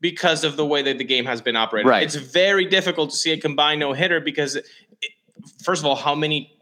because 0.00 0.44
of 0.44 0.56
the 0.56 0.64
way 0.66 0.82
that 0.82 0.98
the 0.98 1.04
game 1.04 1.24
has 1.24 1.40
been 1.40 1.56
operated. 1.56 1.88
Right. 1.88 2.02
It's 2.02 2.14
very 2.14 2.64
difficult 2.66 3.10
to 3.10 3.16
see 3.16 3.32
a 3.32 3.36
combined 3.40 3.80
no 3.80 3.92
hitter 3.92 4.20
because, 4.20 4.56
it, 4.56 4.64
first 5.62 5.80
of 5.82 5.86
all, 5.86 5.96
how 5.96 6.14
many 6.14 6.52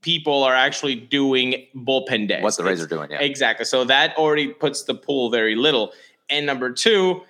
people 0.00 0.42
are 0.44 0.54
actually 0.54 0.94
doing 0.94 1.66
bullpen 1.74 2.28
days? 2.28 2.42
What 2.42 2.56
the 2.56 2.64
Rays 2.64 2.82
are 2.82 2.86
doing, 2.86 3.10
yeah. 3.10 3.20
Exactly. 3.20 3.64
So 3.64 3.84
that 3.84 4.16
already 4.16 4.48
puts 4.48 4.84
the 4.84 4.94
pool 4.94 5.30
very 5.30 5.54
little. 5.56 5.92
And 6.30 6.46
number 6.46 6.70
two, 6.72 7.22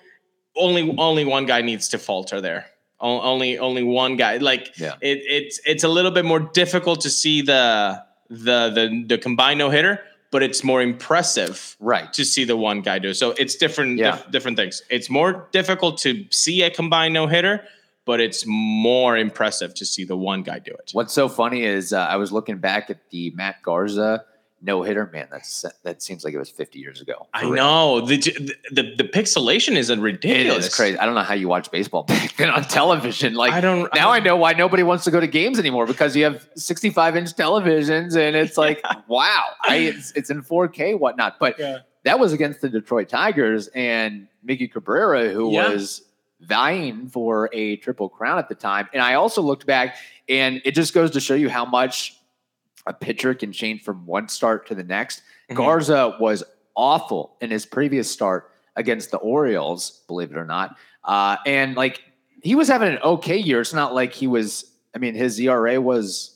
only 0.55 0.95
only 0.97 1.25
one 1.25 1.45
guy 1.45 1.61
needs 1.61 1.89
to 1.89 1.97
falter 1.97 2.39
there. 2.41 2.65
O- 2.99 3.19
Only 3.21 3.57
only 3.59 3.83
one 3.83 4.15
guy. 4.15 4.37
Like 4.37 4.77
Yeah. 4.77 4.93
it, 5.01 5.19
it's 5.27 5.59
it's 5.65 5.83
a 5.83 5.89
little 5.89 6.11
bit 6.11 6.23
more 6.25 6.39
difficult 6.39 7.01
to 7.01 7.09
see 7.09 7.41
the 7.41 8.01
the 8.29 8.69
the 8.69 9.03
the 9.07 9.17
combined 9.17 9.59
no 9.59 9.69
hitter, 9.69 9.99
but 10.31 10.43
it's 10.43 10.63
more 10.63 10.81
impressive 10.81 11.75
Right. 11.79 12.11
to 12.13 12.25
see 12.25 12.43
the 12.43 12.57
one 12.57 12.81
guy 12.81 12.99
do. 12.99 13.13
So 13.13 13.31
it's 13.31 13.55
different 13.55 13.97
Yeah. 13.99 14.17
dif- 14.17 14.31
different 14.31 14.57
things. 14.57 14.81
It's 14.89 15.09
more 15.09 15.47
difficult 15.51 15.97
to 15.99 16.25
see 16.31 16.63
a 16.63 16.69
combined 16.69 17.13
no 17.13 17.27
hitter, 17.27 17.63
but 18.05 18.19
it's 18.19 18.43
more 18.45 19.17
impressive 19.17 19.73
to 19.75 19.85
see 19.85 20.03
the 20.03 20.15
one 20.17 20.43
guy 20.43 20.59
do 20.59 20.71
it. 20.71 20.89
What's 20.93 21.13
so 21.13 21.29
funny 21.29 21.63
is 21.63 21.93
uh, 21.93 21.99
I 21.99 22.17
was 22.17 22.31
looking 22.31 22.57
back 22.57 22.89
at 22.89 22.97
the 23.11 23.31
Matt 23.35 23.61
Garza 23.63 24.25
no 24.65 24.81
hitter. 24.81 25.09
Man, 25.13 25.27
that's 25.31 25.63
that 25.83 26.01
seems 26.01 26.23
like 26.25 26.33
it 26.33 26.37
was 26.39 26.49
50 26.49 26.79
years 26.79 26.99
ago. 27.01 27.27
I 27.33 27.43
real. 27.43 27.53
know 27.53 28.01
the, 28.01 28.17
the 28.71 28.95
the 28.97 29.03
pixelation 29.03 29.75
is 29.75 29.89
It 29.89 29.99
ridiculous. 29.99 30.67
is 30.67 30.75
crazy. 30.75 30.97
I 30.97 31.05
don't 31.05 31.15
know 31.15 31.21
how 31.21 31.35
you 31.35 31.47
watch 31.47 31.69
baseball 31.71 32.03
back 32.07 32.35
then 32.37 32.49
on 32.49 32.63
television. 32.63 33.35
Like 33.35 33.53
I 33.53 33.61
don't 33.61 33.93
now 33.95 34.09
I 34.09 34.19
don't- 34.19 34.25
know 34.25 34.37
why 34.37 34.53
nobody 34.53 34.83
wants 34.83 35.03
to 35.05 35.11
go 35.11 35.19
to 35.19 35.27
games 35.27 35.59
anymore 35.59 35.85
because 35.85 36.15
you 36.15 36.23
have 36.23 36.47
65 36.55 37.15
inch 37.15 37.33
televisions 37.35 38.15
and 38.17 38.35
it's 38.35 38.57
like, 38.57 38.83
wow, 39.07 39.45
I, 39.63 39.75
it's, 39.77 40.11
it's 40.13 40.29
in 40.29 40.41
4K, 40.41 40.97
whatnot. 40.99 41.37
But 41.39 41.59
Yeah. 41.59 41.79
that 42.03 42.19
was 42.19 42.33
against 42.33 42.61
the 42.61 42.69
Detroit 42.69 43.07
Tigers 43.09 43.67
and 43.75 44.27
Miggy 44.47 44.71
Cabrera, 44.71 45.29
who 45.29 45.51
Yeah. 45.53 45.69
was 45.69 46.01
vying 46.41 47.07
for 47.07 47.49
a 47.53 47.77
triple 47.77 48.09
crown 48.09 48.37
at 48.37 48.49
the 48.49 48.55
time. 48.55 48.87
And 48.93 49.01
I 49.01 49.13
also 49.15 49.41
looked 49.41 49.65
back 49.65 49.95
and 50.27 50.61
it 50.65 50.71
just 50.75 50.93
goes 50.93 51.11
to 51.11 51.19
show 51.19 51.33
you 51.35 51.49
how 51.49 51.65
much 51.65 52.17
a 52.85 52.93
pitcher 52.93 53.33
can 53.33 53.51
change 53.51 53.83
from 53.83 54.05
one 54.05 54.27
start 54.27 54.67
to 54.67 54.75
the 54.75 54.83
next. 54.83 55.21
Mhm. 55.49 55.55
Garza 55.55 56.15
was 56.19 56.43
awful 56.75 57.35
in 57.41 57.49
his 57.51 57.65
previous 57.65 58.09
start 58.09 58.51
against 58.75 59.11
the 59.11 59.17
Orioles, 59.17 60.01
believe 60.07 60.31
it 60.31 60.37
or 60.37 60.45
not. 60.45 60.75
Uh, 61.03 61.37
and 61.45 61.75
like 61.75 62.01
he 62.43 62.55
was 62.55 62.67
having 62.67 62.89
an 62.89 62.99
okay 63.03 63.37
year. 63.37 63.61
It's 63.61 63.73
not 63.73 63.93
like 63.93 64.13
he 64.13 64.27
was, 64.27 64.71
I 64.93 64.99
mean, 64.99 65.15
his 65.15 65.39
ERA 65.39 65.79
was 65.81 66.34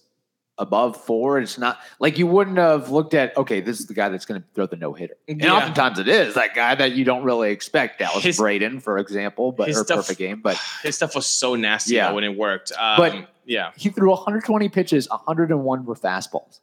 above 0.59 0.95
four. 0.97 1.39
It's 1.39 1.57
not 1.57 1.79
like 1.99 2.17
you 2.17 2.27
wouldn't 2.27 2.57
have 2.57 2.91
looked 2.91 3.13
at, 3.13 3.35
okay, 3.37 3.61
this 3.61 3.79
is 3.79 3.87
the 3.87 3.93
guy 3.93 4.09
that's 4.09 4.25
going 4.25 4.41
to 4.41 4.47
throw 4.53 4.65
the 4.67 4.75
no 4.75 4.93
hitter. 4.93 5.15
And 5.27 5.41
Yeah. 5.41 5.53
oftentimes 5.55 5.97
it 5.99 6.07
is 6.07 6.35
that 6.35 6.53
guy 6.53 6.75
that 6.75 6.91
you 6.91 7.03
don't 7.05 7.23
really 7.23 7.51
expect. 7.51 7.99
Dallas 7.99 8.23
His- 8.23 8.37
Braden, 8.37 8.79
for 8.81 8.97
example, 8.99 9.51
but 9.51 9.69
her 9.69 9.73
stuff- 9.83 9.97
perfect 9.97 10.19
game. 10.19 10.41
But 10.43 10.59
His 10.83 10.95
stuff 10.95 11.15
was 11.15 11.25
so 11.25 11.55
nasty 11.55 11.95
Yeah. 11.95 12.09
though 12.09 12.15
when 12.15 12.23
it 12.23 12.37
worked. 12.37 12.71
Um, 12.77 12.97
But- 12.97 13.15
yeah, 13.45 13.71
he 13.75 13.89
threw 13.89 14.11
120 14.11 14.69
pitches, 14.69 15.07
101 15.09 15.85
were 15.85 15.95
fastballs. 15.95 16.59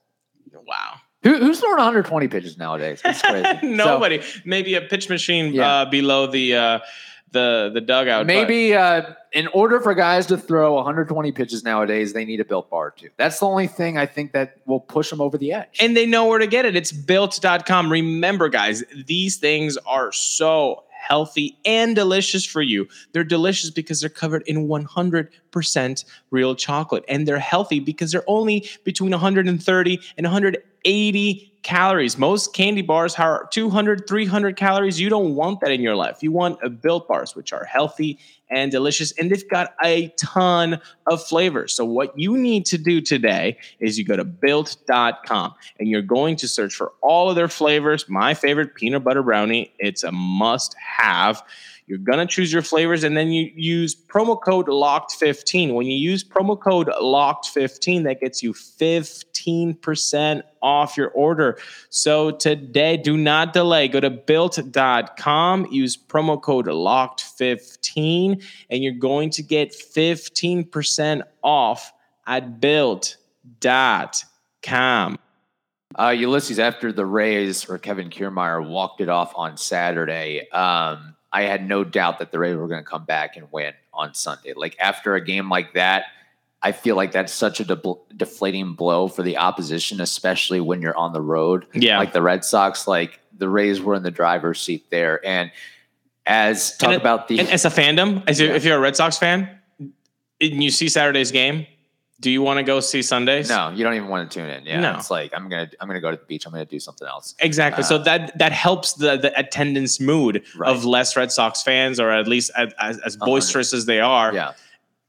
wow. 0.66 0.94
Who, 1.22 1.38
who's 1.38 1.58
throwing 1.60 1.78
120 1.78 2.28
pitches 2.28 2.56
nowadays? 2.58 3.00
It's 3.04 3.20
crazy. 3.22 3.44
So- 3.60 3.66
Nobody. 3.66 4.20
Maybe 4.44 4.74
a 4.74 4.80
pitch 4.80 5.08
machine 5.08 5.52
Yeah. 5.54 5.68
uh, 5.80 5.84
below 5.86 6.26
the 6.28 6.54
uh, 6.54 6.78
the 7.32 7.70
the 7.72 7.80
dugout. 7.80 8.26
Maybe 8.26 8.74
uh, 8.74 9.02
in 9.32 9.48
order 9.48 9.80
for 9.80 9.94
guys 9.94 10.26
to 10.26 10.38
throw 10.38 10.74
120 10.74 11.32
pitches 11.32 11.64
nowadays, 11.64 12.12
they 12.12 12.24
need 12.24 12.40
a 12.40 12.44
built 12.44 12.70
bar 12.70 12.90
too. 12.90 13.10
That's 13.16 13.38
the 13.40 13.46
only 13.46 13.66
thing 13.66 13.98
I 13.98 14.06
think 14.06 14.32
that 14.32 14.58
will 14.66 14.80
push 14.80 15.10
them 15.10 15.20
over 15.20 15.36
the 15.36 15.52
edge. 15.52 15.78
and 15.80 15.96
they 15.96 16.06
know 16.06 16.26
where 16.26 16.38
to 16.38 16.46
get 16.46 16.64
it. 16.64 16.76
It's 16.76 16.92
built.com. 16.92 17.90
Remember, 17.90 18.48
guys, 18.48 18.84
these 19.06 19.36
things 19.36 19.76
are 19.86 20.12
so 20.12 20.84
healthy 20.90 21.56
and 21.64 21.94
delicious 21.94 22.44
for 22.44 22.62
you. 22.62 22.88
They're 23.12 23.22
delicious 23.22 23.70
because 23.70 24.00
they're 24.00 24.10
covered 24.10 24.42
in 24.46 24.66
100% 24.66 26.04
real 26.30 26.54
chocolate, 26.54 27.04
and 27.08 27.28
they're 27.28 27.38
healthy 27.38 27.80
because 27.80 28.12
they're 28.12 28.24
only 28.26 28.68
between 28.84 29.10
130 29.12 30.00
and 30.16 30.24
180 30.24 31.55
calories. 31.66 32.16
Most 32.16 32.54
candy 32.54 32.80
bars 32.80 33.16
are 33.16 33.48
200, 33.50 34.06
300 34.06 34.56
calories. 34.56 35.00
You 35.00 35.08
don't 35.08 35.34
want 35.34 35.58
that 35.60 35.72
in 35.72 35.80
your 35.80 35.96
life. 35.96 36.22
You 36.22 36.30
want 36.30 36.60
a 36.62 36.70
built 36.70 37.08
bars, 37.08 37.34
which 37.34 37.52
are 37.52 37.64
healthy 37.64 38.20
and 38.50 38.70
delicious, 38.70 39.12
and 39.12 39.30
they've 39.30 39.48
got 39.48 39.74
a 39.84 40.08
ton 40.18 40.80
of 41.06 41.22
flavors. 41.22 41.74
So, 41.74 41.84
what 41.84 42.18
you 42.18 42.36
need 42.36 42.66
to 42.66 42.78
do 42.78 43.00
today 43.00 43.58
is 43.80 43.98
you 43.98 44.04
go 44.04 44.16
to 44.16 44.24
built.com 44.24 45.54
and 45.78 45.88
you're 45.88 46.02
going 46.02 46.36
to 46.36 46.48
search 46.48 46.74
for 46.74 46.92
all 47.02 47.28
of 47.30 47.36
their 47.36 47.48
flavors. 47.48 48.08
My 48.08 48.34
favorite 48.34 48.74
peanut 48.74 49.04
butter 49.04 49.22
brownie, 49.22 49.72
it's 49.78 50.04
a 50.04 50.12
must 50.12 50.74
have. 50.78 51.42
You're 51.88 51.98
going 51.98 52.18
to 52.18 52.26
choose 52.26 52.52
your 52.52 52.62
flavors 52.62 53.04
and 53.04 53.16
then 53.16 53.28
you 53.28 53.52
use 53.54 53.94
promo 53.94 54.42
code 54.42 54.66
LOCKED15. 54.66 55.72
When 55.72 55.86
you 55.86 55.96
use 55.96 56.24
promo 56.24 56.60
code 56.60 56.88
LOCKED15, 56.88 58.02
that 58.04 58.18
gets 58.20 58.42
you 58.42 58.52
15% 58.52 60.42
off 60.60 60.96
your 60.96 61.10
order. 61.10 61.58
So 61.88 62.32
today, 62.32 62.96
do 62.96 63.16
not 63.16 63.52
delay. 63.52 63.86
Go 63.86 64.00
to 64.00 64.10
built.com, 64.10 65.66
use 65.70 65.96
promo 65.96 66.42
code 66.42 66.66
LOCKED15, 66.66 68.35
and 68.70 68.82
you're 68.82 68.92
going 68.92 69.30
to 69.30 69.42
get 69.42 69.72
15% 69.72 71.22
off 71.42 71.92
at 72.26 72.60
built.com. 72.60 73.18
Uh, 75.98 76.08
Ulysses, 76.08 76.58
after 76.58 76.92
the 76.92 77.06
Rays 77.06 77.68
or 77.70 77.78
Kevin 77.78 78.10
Kiermaier 78.10 78.66
walked 78.66 79.00
it 79.00 79.08
off 79.08 79.32
on 79.36 79.56
Saturday, 79.56 80.50
um, 80.50 81.14
I 81.32 81.42
had 81.42 81.66
no 81.66 81.84
doubt 81.84 82.18
that 82.18 82.32
the 82.32 82.38
Rays 82.38 82.56
were 82.56 82.68
going 82.68 82.82
to 82.82 82.88
come 82.88 83.04
back 83.04 83.36
and 83.36 83.46
win 83.52 83.72
on 83.92 84.14
Sunday. 84.14 84.52
Like 84.54 84.76
after 84.78 85.14
a 85.14 85.24
game 85.24 85.48
like 85.48 85.74
that, 85.74 86.06
I 86.62 86.72
feel 86.72 86.96
like 86.96 87.12
that's 87.12 87.32
such 87.32 87.60
a 87.60 87.64
de- 87.64 87.94
deflating 88.16 88.74
blow 88.74 89.08
for 89.08 89.22
the 89.22 89.36
opposition, 89.36 90.00
especially 90.00 90.60
when 90.60 90.82
you're 90.82 90.96
on 90.96 91.12
the 91.12 91.20
road. 91.20 91.66
Yeah. 91.74 91.98
like 91.98 92.12
the 92.12 92.22
Red 92.22 92.44
Sox, 92.44 92.88
like 92.88 93.20
the 93.36 93.48
Rays 93.48 93.80
were 93.80 93.94
in 93.94 94.02
the 94.02 94.10
driver's 94.10 94.60
seat 94.60 94.90
there. 94.90 95.24
And 95.24 95.50
as 96.26 96.76
talk 96.76 96.92
And 96.92 97.00
about 97.00 97.28
the 97.28 97.38
And 97.40 97.48
as 97.48 97.64
a 97.64 97.70
fandom, 97.70 98.22
as 98.26 98.40
Yeah. 98.40 98.54
if 98.54 98.64
you're 98.64 98.76
a 98.76 98.80
Red 98.80 98.96
Sox 98.96 99.16
fan, 99.18 99.48
and 100.40 100.62
you 100.62 100.70
see 100.70 100.88
Saturday's 100.88 101.30
game, 101.32 101.66
do 102.20 102.30
you 102.30 102.40
want 102.42 102.58
to 102.58 102.62
go 102.62 102.80
see 102.80 103.02
Sundays? 103.02 103.48
no, 103.48 103.70
you 103.70 103.84
don't 103.84 103.94
even 103.94 104.08
want 104.08 104.30
to 104.30 104.38
tune 104.40 104.48
in. 104.48 104.64
Yeah, 104.64 104.80
No. 104.80 104.94
it's 104.96 105.10
like 105.10 105.32
I'm 105.34 105.48
gonna 105.48 105.70
I'm 105.80 105.86
gonna 105.86 106.00
go 106.00 106.10
to 106.10 106.16
the 106.16 106.24
beach. 106.24 106.46
I'm 106.46 106.52
gonna 106.52 106.64
do 106.64 106.80
something 106.80 107.06
else. 107.06 107.34
Exactly. 107.40 107.84
so 107.84 107.96
Uh, 107.96 108.02
that 108.04 108.38
that 108.38 108.52
helps 108.52 108.94
the 108.94 109.16
the 109.16 109.38
attendance 109.38 110.00
mood 110.00 110.42
Right. 110.56 110.70
of 110.70 110.84
less 110.84 111.16
Red 111.16 111.30
Sox 111.32 111.62
fans, 111.62 112.00
or 112.00 112.10
at 112.10 112.26
least 112.26 112.50
as, 112.56 112.72
as, 112.78 112.98
as 113.00 113.16
boisterous 113.16 113.72
as 113.74 113.84
they 113.86 114.00
are. 114.00 114.32
Yeah, 114.34 114.52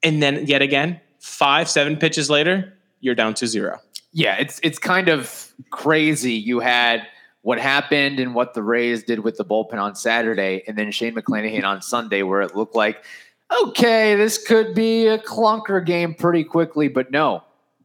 And 0.03 0.21
then 0.21 0.45
yet 0.47 0.61
again, 0.61 0.99
five 1.19 1.69
seven 1.69 1.95
pitches 1.97 2.29
later, 2.29 2.73
you're 2.99 3.15
down 3.15 3.33
to 3.35 3.47
zero. 3.47 3.79
yeah. 4.11 4.35
It's 4.37 4.59
it's 4.63 4.77
kind 4.79 5.07
of 5.09 5.51
crazy. 5.71 6.33
You 6.33 6.59
had 6.59 7.07
what 7.41 7.59
happened 7.59 8.19
and 8.19 8.35
what 8.35 8.53
the 8.53 8.63
Rays 8.63 9.03
did 9.03 9.19
with 9.19 9.37
the 9.37 9.45
bullpen 9.45 9.81
on 9.81 9.95
Saturday, 9.95 10.63
and 10.67 10.77
then 10.77 10.91
Shane 10.91 11.15
McClanahan 11.15 11.63
on 11.63 11.81
Sunday, 11.81 12.23
where 12.23 12.41
it 12.41 12.55
looked 12.55 12.75
like 12.75 13.03
okay, 13.63 14.15
this 14.15 14.45
could 14.45 14.73
be 14.73 15.07
a 15.07 15.17
clunker 15.17 15.85
game 15.85 16.13
pretty 16.13 16.43
quickly, 16.43 16.87
but 16.87 17.11
no. 17.11 17.43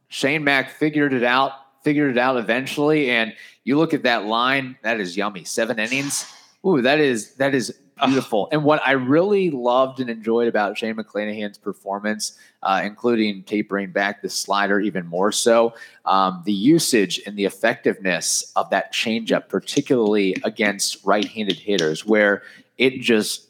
Shane 0.09 0.43
Mack 0.43 0.71
figured 0.71 1.13
it 1.13 1.23
out, 1.23 1.51
figured 1.83 2.11
it 2.11 2.17
out 2.17 2.37
eventually. 2.37 3.09
And 3.09 3.33
you 3.63 3.77
look 3.77 3.93
at 3.93 4.03
that 4.03 4.25
line, 4.25 4.77
that 4.83 4.99
is 4.99 5.17
yummy. 5.17 5.43
Seven 5.43 5.79
innings. 5.79 6.31
Ooh, 6.65 6.81
that 6.81 6.99
is 6.99 7.35
that 7.35 7.55
is 7.55 7.77
beautiful. 8.05 8.49
And 8.51 8.63
what 8.63 8.81
I 8.85 8.91
really 8.91 9.51
loved 9.51 9.99
and 9.99 10.09
enjoyed 10.09 10.47
about 10.47 10.77
Shane 10.77 10.95
McClanahan's 10.95 11.57
performance, 11.57 12.37
uh, 12.61 12.81
including 12.83 13.43
tapering 13.43 13.91
back 13.91 14.21
the 14.21 14.29
slider 14.29 14.79
even 14.79 15.05
more 15.05 15.31
so, 15.31 15.73
um, 16.05 16.41
the 16.45 16.53
usage 16.53 17.21
and 17.25 17.37
the 17.37 17.45
effectiveness 17.45 18.51
of 18.55 18.69
that 18.69 18.93
changeup, 18.93 19.49
particularly 19.49 20.35
against 20.43 21.03
right-handed 21.05 21.57
hitters, 21.57 22.05
where 22.05 22.43
it 22.77 23.01
just 23.01 23.47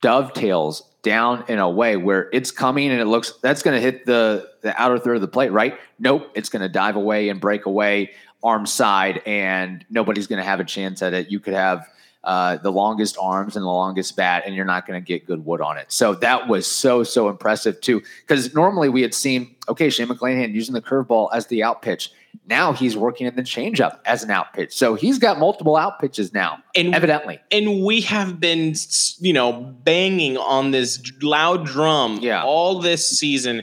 dovetails 0.00 0.82
down 1.02 1.44
in 1.48 1.58
a 1.58 1.70
way 1.70 1.96
where 1.96 2.28
it's 2.32 2.50
coming 2.50 2.90
and 2.90 3.00
it 3.00 3.06
looks 3.06 3.32
that's 3.40 3.62
going 3.62 3.74
to 3.74 3.80
hit 3.80 4.06
the 4.06 4.50
the 4.62 4.80
outer 4.80 4.98
third 4.98 5.14
of 5.14 5.20
the 5.20 5.28
plate 5.28 5.52
right? 5.52 5.78
Nope 6.00 6.30
it's 6.34 6.48
going 6.48 6.62
to 6.62 6.68
dive 6.68 6.96
away 6.96 7.28
and 7.28 7.40
break 7.40 7.66
away 7.66 8.10
arm 8.42 8.66
side 8.66 9.22
and 9.24 9.84
nobody's 9.88 10.26
going 10.26 10.38
to 10.38 10.44
have 10.44 10.60
a 10.60 10.64
chance 10.64 11.02
at 11.02 11.14
it. 11.14 11.30
You 11.30 11.40
could 11.40 11.54
have 11.54 11.88
uh, 12.26 12.56
the 12.58 12.72
longest 12.72 13.16
arms 13.20 13.56
and 13.56 13.62
the 13.64 13.68
longest 13.70 14.16
bat 14.16 14.42
and 14.44 14.54
you're 14.54 14.64
not 14.64 14.84
going 14.86 15.00
to 15.00 15.06
get 15.06 15.26
good 15.26 15.46
wood 15.46 15.60
on 15.60 15.78
it. 15.78 15.90
So 15.92 16.12
that 16.16 16.48
was 16.48 16.66
so 16.66 17.02
so 17.04 17.28
impressive 17.28 17.80
too 17.80 18.02
because 18.22 18.52
normally 18.54 18.88
we 18.88 19.00
had 19.00 19.14
seen 19.14 19.54
okay 19.68 19.88
shane 19.90 20.08
mcclanahan 20.08 20.52
using 20.52 20.74
the 20.74 20.82
curveball 20.82 21.28
as 21.32 21.46
the 21.46 21.62
out 21.62 21.82
pitch. 21.82 22.10
Now 22.48 22.72
he's 22.74 22.96
working 22.96 23.26
in 23.26 23.34
the 23.36 23.42
changeup 23.42 24.00
as 24.04 24.22
an 24.22 24.30
out 24.30 24.52
pitch. 24.52 24.76
So 24.76 24.94
he's 24.94 25.18
got 25.18 25.38
multiple 25.38 25.74
out 25.76 25.98
pitches 26.00 26.34
now 26.34 26.58
And 26.74 26.94
evidently. 26.94 27.40
and 27.50 27.82
we 27.84 28.02
have 28.02 28.38
been 28.40 28.74
you 29.20 29.32
know 29.32 29.52
banging 29.84 30.36
on 30.36 30.72
this 30.72 31.00
loud 31.22 31.64
drum 31.64 32.18
Yeah. 32.20 32.42
all 32.44 32.80
this 32.80 33.08
season 33.08 33.62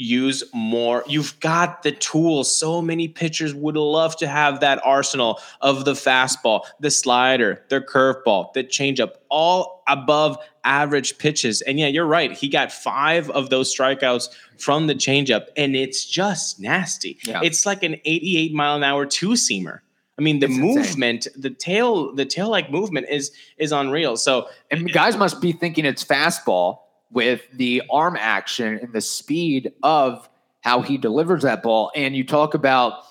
use 0.00 0.44
more. 0.54 1.02
You've 1.08 1.38
got 1.40 1.82
the 1.82 1.90
tools. 1.92 2.56
So 2.56 2.80
many 2.80 3.08
pitchers 3.08 3.52
would 3.52 3.76
love 3.76 4.16
to 4.18 4.28
have 4.28 4.60
that 4.60 4.80
arsenal 4.84 5.40
of 5.60 5.84
the 5.84 5.92
fastball, 5.94 6.62
the 6.78 6.90
slider, 6.90 7.64
the 7.68 7.80
curveball, 7.80 8.52
the 8.52 8.62
changeup, 8.62 9.14
all 9.28 9.82
above 9.88 10.38
average 10.62 11.18
pitches. 11.18 11.60
And 11.62 11.78
yeah, 11.80 11.88
you're 11.88 12.06
right. 12.06 12.32
He 12.32 12.48
got 12.48 12.70
five 12.70 13.28
of 13.30 13.50
those 13.50 13.74
strikeouts 13.76 14.28
from 14.56 14.86
the 14.86 14.94
changeup, 14.94 15.46
and 15.56 15.74
it's 15.74 16.04
just 16.06 16.60
nasty. 16.60 17.18
Yeah. 17.24 17.40
It's 17.42 17.66
like 17.66 17.82
an 17.82 17.96
88 18.04 18.54
mile 18.54 18.76
an 18.76 18.84
hour 18.84 19.04
two 19.04 19.30
seamer. 19.30 19.80
I 20.16 20.20
mean, 20.22 20.38
the 20.38 20.46
It's 20.46 20.56
insane. 20.56 20.74
movement, 20.76 21.26
the 21.36 21.50
tail, 21.50 22.14
the 22.14 22.24
tail 22.24 22.48
like 22.50 22.70
movement 22.70 23.06
is 23.10 23.32
is 23.56 23.72
unreal. 23.72 24.16
So 24.16 24.48
And 24.70 24.92
guys 24.92 25.16
must 25.16 25.40
be 25.40 25.52
thinking 25.52 25.84
it's 25.84 26.04
fastball 26.04 26.78
with 27.10 27.42
the 27.52 27.82
arm 27.90 28.16
action 28.18 28.78
and 28.82 28.92
the 28.92 29.00
speed 29.00 29.72
of 29.82 30.28
how 30.60 30.82
he 30.82 30.98
delivers 30.98 31.42
that 31.42 31.62
ball. 31.62 31.90
And 31.94 32.14
you 32.16 32.24
talk 32.24 32.54
about 32.54 33.04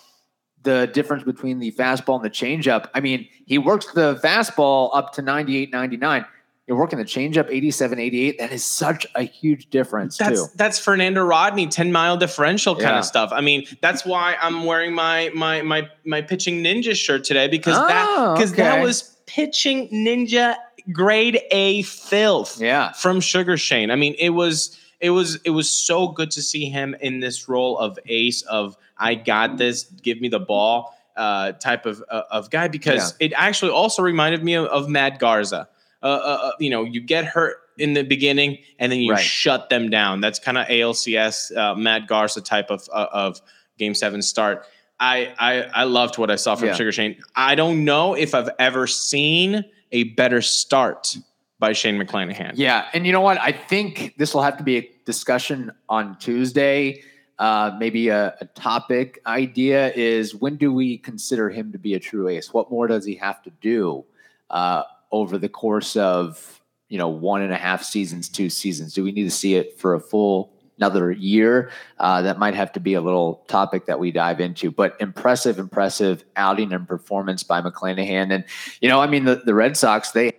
the 0.64 0.88
difference 0.94 1.24
between 1.24 1.60
the 1.60 1.72
fastball 1.72 2.16
and 2.18 2.26
the 2.26 2.30
changeup. 2.30 2.90
I 2.94 3.00
mean, 3.00 3.28
he 3.46 3.58
works 3.58 3.88
the 3.94 4.16
fastball 4.24 4.90
up 4.94 5.14
to 5.14 5.22
98, 5.22 5.72
99. 5.72 6.26
You're 6.68 6.78
working 6.78 7.00
the 7.00 7.06
changeup 7.06 7.50
87, 7.50 7.98
88. 7.98 8.40
That 8.40 8.52
is 8.52 8.66
such 8.66 9.08
a 9.16 9.24
huge 9.24 9.70
difference, 9.70 10.18
That's 10.18 10.42
too. 10.42 10.48
that's 10.58 10.78
Fernando 10.78 11.24
Rodney, 11.24 11.66
10 11.68 11.94
mile 11.94 12.18
differential 12.18 12.76
kind 12.76 12.88
Yeah. 12.90 13.00
of 13.00 13.06
stuff. 13.06 13.30
I 13.32 13.40
mean, 13.40 13.66
that's 13.82 14.06
why 14.06 14.36
I'm 14.42 14.66
wearing 14.66 14.94
my 14.94 15.32
my 15.34 15.62
my 15.62 15.88
my 16.06 16.22
pitching 16.22 16.62
ninja 16.62 16.94
shirt 16.94 17.24
today 17.24 17.48
because 17.48 17.78
Oh, 17.78 17.88
that 17.88 18.34
because 18.36 18.52
that 18.56 18.84
was 18.84 19.16
pitching 19.28 19.88
ninja 19.90 20.56
grade 20.92 21.40
A 21.52 21.82
filth 21.84 22.60
Yeah. 22.62 22.92
from 22.94 23.20
Sugar 23.22 23.58
Shane. 23.58 23.92
I 23.92 23.96
mean, 23.96 24.16
it 24.18 24.30
was 24.30 24.78
it 25.00 25.12
was 25.12 25.40
it 25.46 25.52
was 25.52 25.70
so 25.70 26.08
good 26.10 26.32
to 26.32 26.42
see 26.42 26.66
him 26.70 26.96
in 27.02 27.20
this 27.20 27.48
role 27.48 27.78
of 27.78 28.00
ace 28.08 28.42
of 28.44 28.78
I 28.98 29.16
got 29.16 29.58
this, 29.58 29.84
give 29.84 30.20
me 30.22 30.28
the 30.30 30.40
ball 30.40 30.96
uh, 31.16 31.52
type 31.54 31.86
of 31.86 32.04
uh, 32.10 32.24
of 32.32 32.50
guy 32.50 32.68
because 32.68 33.14
it 33.20 33.32
actually 33.36 33.72
also 33.72 34.02
reminded 34.02 34.44
me 34.44 34.54
of, 34.56 34.66
of 34.68 34.90
Matt 34.90 35.20
Garza. 35.20 35.68
Uh, 36.02 36.06
uh, 36.06 36.40
uh, 36.44 36.52
you 36.60 36.70
know, 36.70 36.84
you 36.84 37.02
get 37.02 37.26
hurt 37.26 37.58
in 37.78 37.94
the 37.94 38.04
beginning 38.04 38.58
and 38.80 38.92
then 38.92 39.00
you 39.00 39.12
Right. 39.14 39.20
shut 39.24 39.70
them 39.70 39.90
down. 39.90 40.22
That's 40.22 40.40
kind 40.40 40.58
of 40.58 40.68
ALCS 40.68 41.56
uh, 41.56 41.76
Matt 41.76 42.08
Garza 42.08 42.42
type 42.42 42.70
of 42.72 42.88
uh, 42.94 43.08
of 43.12 43.42
game 43.78 43.94
seven 43.96 44.22
start. 44.22 44.66
I, 45.00 45.34
I 45.38 45.62
I 45.82 45.84
loved 45.84 46.18
what 46.18 46.32
I 46.32 46.38
saw 46.38 46.56
from 46.56 46.70
Yeah. 46.70 46.74
Sugar 46.76 46.92
Shane. 46.92 47.18
I 47.36 47.54
don't 47.54 47.86
know 47.86 48.16
if 48.16 48.34
I've 48.34 48.50
ever 48.58 48.88
seen 48.88 49.64
a 49.92 50.04
better 50.16 50.42
start 50.42 51.18
by 51.60 51.74
Shane 51.74 52.00
McClanahan. 52.00 52.54
Yeah, 52.56 52.88
and 52.94 53.06
you 53.06 53.12
know 53.12 53.22
what? 53.22 53.40
I 53.40 53.52
think 53.52 54.16
this 54.18 54.34
will 54.34 54.44
have 54.44 54.58
to 54.58 54.64
be 54.64 54.78
a 54.78 54.92
discussion 55.06 55.72
on 55.90 56.18
Tuesday. 56.18 57.04
Uh, 57.40 57.76
maybe 57.80 58.10
a, 58.10 58.36
a 58.42 58.46
topic 58.46 59.20
idea 59.28 59.94
is 59.94 60.34
when 60.34 60.56
do 60.56 60.74
we 60.74 60.98
consider 60.98 61.50
him 61.50 61.72
to 61.72 61.78
be 61.78 61.94
a 61.94 62.00
true 62.00 62.28
ace? 62.28 62.54
What 62.54 62.72
more 62.72 62.88
does 62.88 63.06
he 63.06 63.16
have 63.16 63.44
to 63.44 63.52
do 63.62 64.06
uh, 64.50 64.84
over 65.12 65.38
the 65.38 65.50
course 65.50 65.96
of 65.96 66.62
you 66.90 66.98
know 66.98 67.10
one 67.10 67.42
and 67.42 67.54
a 67.54 67.58
half 67.58 67.84
seasons, 67.84 68.30
two 68.30 68.50
seasons? 68.50 68.94
Do 68.94 69.04
we 69.04 69.12
need 69.12 69.26
to 69.26 69.32
see 69.32 69.56
it 69.56 69.80
for 69.80 69.94
a 69.94 70.00
full 70.00 70.54
another 70.78 71.12
year? 71.12 71.72
Uh, 72.00 72.22
that 72.22 72.40
might 72.40 72.56
have 72.56 72.72
to 72.74 72.80
be 72.80 72.94
a 72.94 73.02
little 73.02 73.44
topic 73.48 73.86
that 73.86 74.00
we 74.00 74.12
dive 74.12 74.40
into. 74.40 74.72
But 74.72 74.96
impressive, 75.00 75.60
impressive 75.60 76.24
outing 76.36 76.74
and 76.74 76.88
performance 76.88 77.44
by 77.44 77.62
McClanahan, 77.62 78.34
and 78.34 78.44
you 78.82 78.90
know, 78.90 79.00
I 79.00 79.08
mean, 79.08 79.26
the, 79.26 79.42
the 79.44 79.54
Red 79.54 79.78
Sox 79.78 80.12
they 80.12 80.34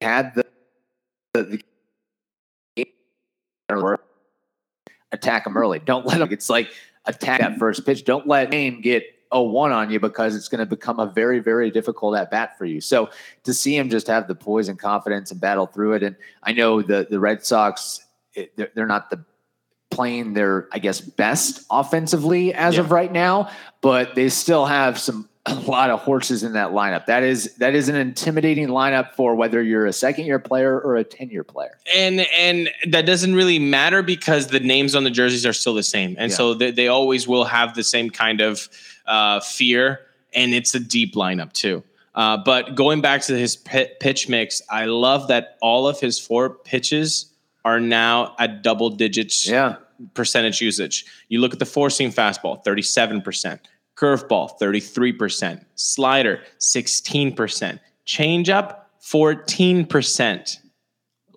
had 0.00 0.34
the 0.34 0.46
the, 1.34 1.42
the 1.42 1.62
attack 5.12 5.44
them 5.44 5.56
early. 5.56 5.78
Don't 5.78 6.06
let 6.06 6.20
him. 6.20 6.32
It's 6.32 6.50
like 6.50 6.70
attack 7.04 7.40
that 7.40 7.58
first 7.58 7.84
pitch. 7.84 8.04
Don't 8.04 8.26
let 8.26 8.50
Maine 8.50 8.80
get 8.80 9.04
a 9.32 9.42
one 9.42 9.72
on 9.72 9.90
you 9.90 9.98
because 9.98 10.36
it's 10.36 10.48
going 10.48 10.60
to 10.60 10.66
become 10.66 11.00
a 11.00 11.06
very 11.06 11.40
very 11.40 11.70
difficult 11.70 12.16
at 12.16 12.30
bat 12.30 12.56
for 12.56 12.64
you. 12.64 12.80
So 12.80 13.10
to 13.44 13.52
see 13.52 13.76
him 13.76 13.90
just 13.90 14.06
have 14.06 14.28
the 14.28 14.34
poise 14.34 14.68
and 14.68 14.78
confidence 14.78 15.30
and 15.30 15.40
battle 15.40 15.66
through 15.66 15.94
it, 15.94 16.02
and 16.02 16.16
I 16.42 16.52
know 16.52 16.82
the 16.82 17.06
the 17.08 17.18
Red 17.18 17.44
Sox 17.44 18.00
they're 18.56 18.86
not 18.86 19.10
the 19.10 19.24
playing 19.96 20.34
their 20.34 20.68
I 20.72 20.78
guess 20.78 21.00
best 21.00 21.64
offensively 21.70 22.52
as 22.54 22.74
Yeah. 22.74 22.80
of 22.80 22.90
right 22.90 23.10
now, 23.12 23.50
but 23.80 24.14
they 24.14 24.28
still 24.28 24.66
have 24.66 24.98
some 24.98 25.28
a 25.48 25.54
lot 25.54 25.90
of 25.90 26.00
horses 26.00 26.42
in 26.42 26.54
that 26.54 26.70
lineup. 26.72 27.06
That 27.06 27.22
is 27.22 27.54
that 27.58 27.74
is 27.74 27.88
an 27.88 27.94
intimidating 27.94 28.66
lineup 28.68 29.12
for 29.14 29.34
whether 29.36 29.62
you're 29.62 29.86
a 29.86 29.92
second 29.92 30.26
year 30.26 30.40
player 30.40 30.78
or 30.80 30.96
a 30.96 31.04
10 31.04 31.30
year 31.30 31.44
player. 31.44 31.78
and 31.94 32.26
and 32.36 32.68
that 32.88 33.06
doesn't 33.06 33.34
really 33.34 33.58
matter 33.60 34.02
because 34.02 34.48
the 34.48 34.60
names 34.60 34.94
on 34.96 35.04
the 35.04 35.10
jerseys 35.10 35.46
are 35.46 35.52
still 35.54 35.74
the 35.74 35.82
same 35.84 36.16
and 36.18 36.30
Yeah. 36.30 36.36
so 36.36 36.54
they, 36.54 36.72
they 36.72 36.88
always 36.88 37.26
will 37.28 37.44
have 37.44 37.74
the 37.74 37.84
same 37.84 38.10
kind 38.10 38.40
of 38.40 38.68
uh, 39.06 39.38
fear 39.40 40.00
and 40.34 40.52
it's 40.52 40.74
a 40.74 40.80
deep 40.80 41.14
lineup 41.14 41.52
too 41.52 41.82
uh, 42.16 42.36
but 42.38 42.74
going 42.74 43.00
back 43.00 43.22
to 43.22 43.38
his 43.38 43.54
pi- 43.56 43.90
pitch 44.00 44.28
mix 44.28 44.60
i 44.68 44.84
love 44.86 45.28
that 45.28 45.56
all 45.62 45.86
of 45.86 46.00
his 46.00 46.18
four 46.18 46.50
pitches 46.50 47.26
are 47.64 47.78
now 47.78 48.34
at 48.40 48.62
double 48.62 48.90
digits 48.90 49.46
Yeah. 49.48 49.76
Percentage 50.14 50.60
usage. 50.60 51.04
You 51.28 51.40
look 51.40 51.52
at 51.52 51.58
the 51.58 51.66
four 51.66 51.90
seam 51.90 52.10
fastball, 52.10 52.64
37%, 52.64 53.60
curveball, 53.96 54.58
33%, 54.60 55.64
slider, 55.74 56.42
16%, 56.60 57.80
changeup, 58.06 58.78
14%. 59.02 60.56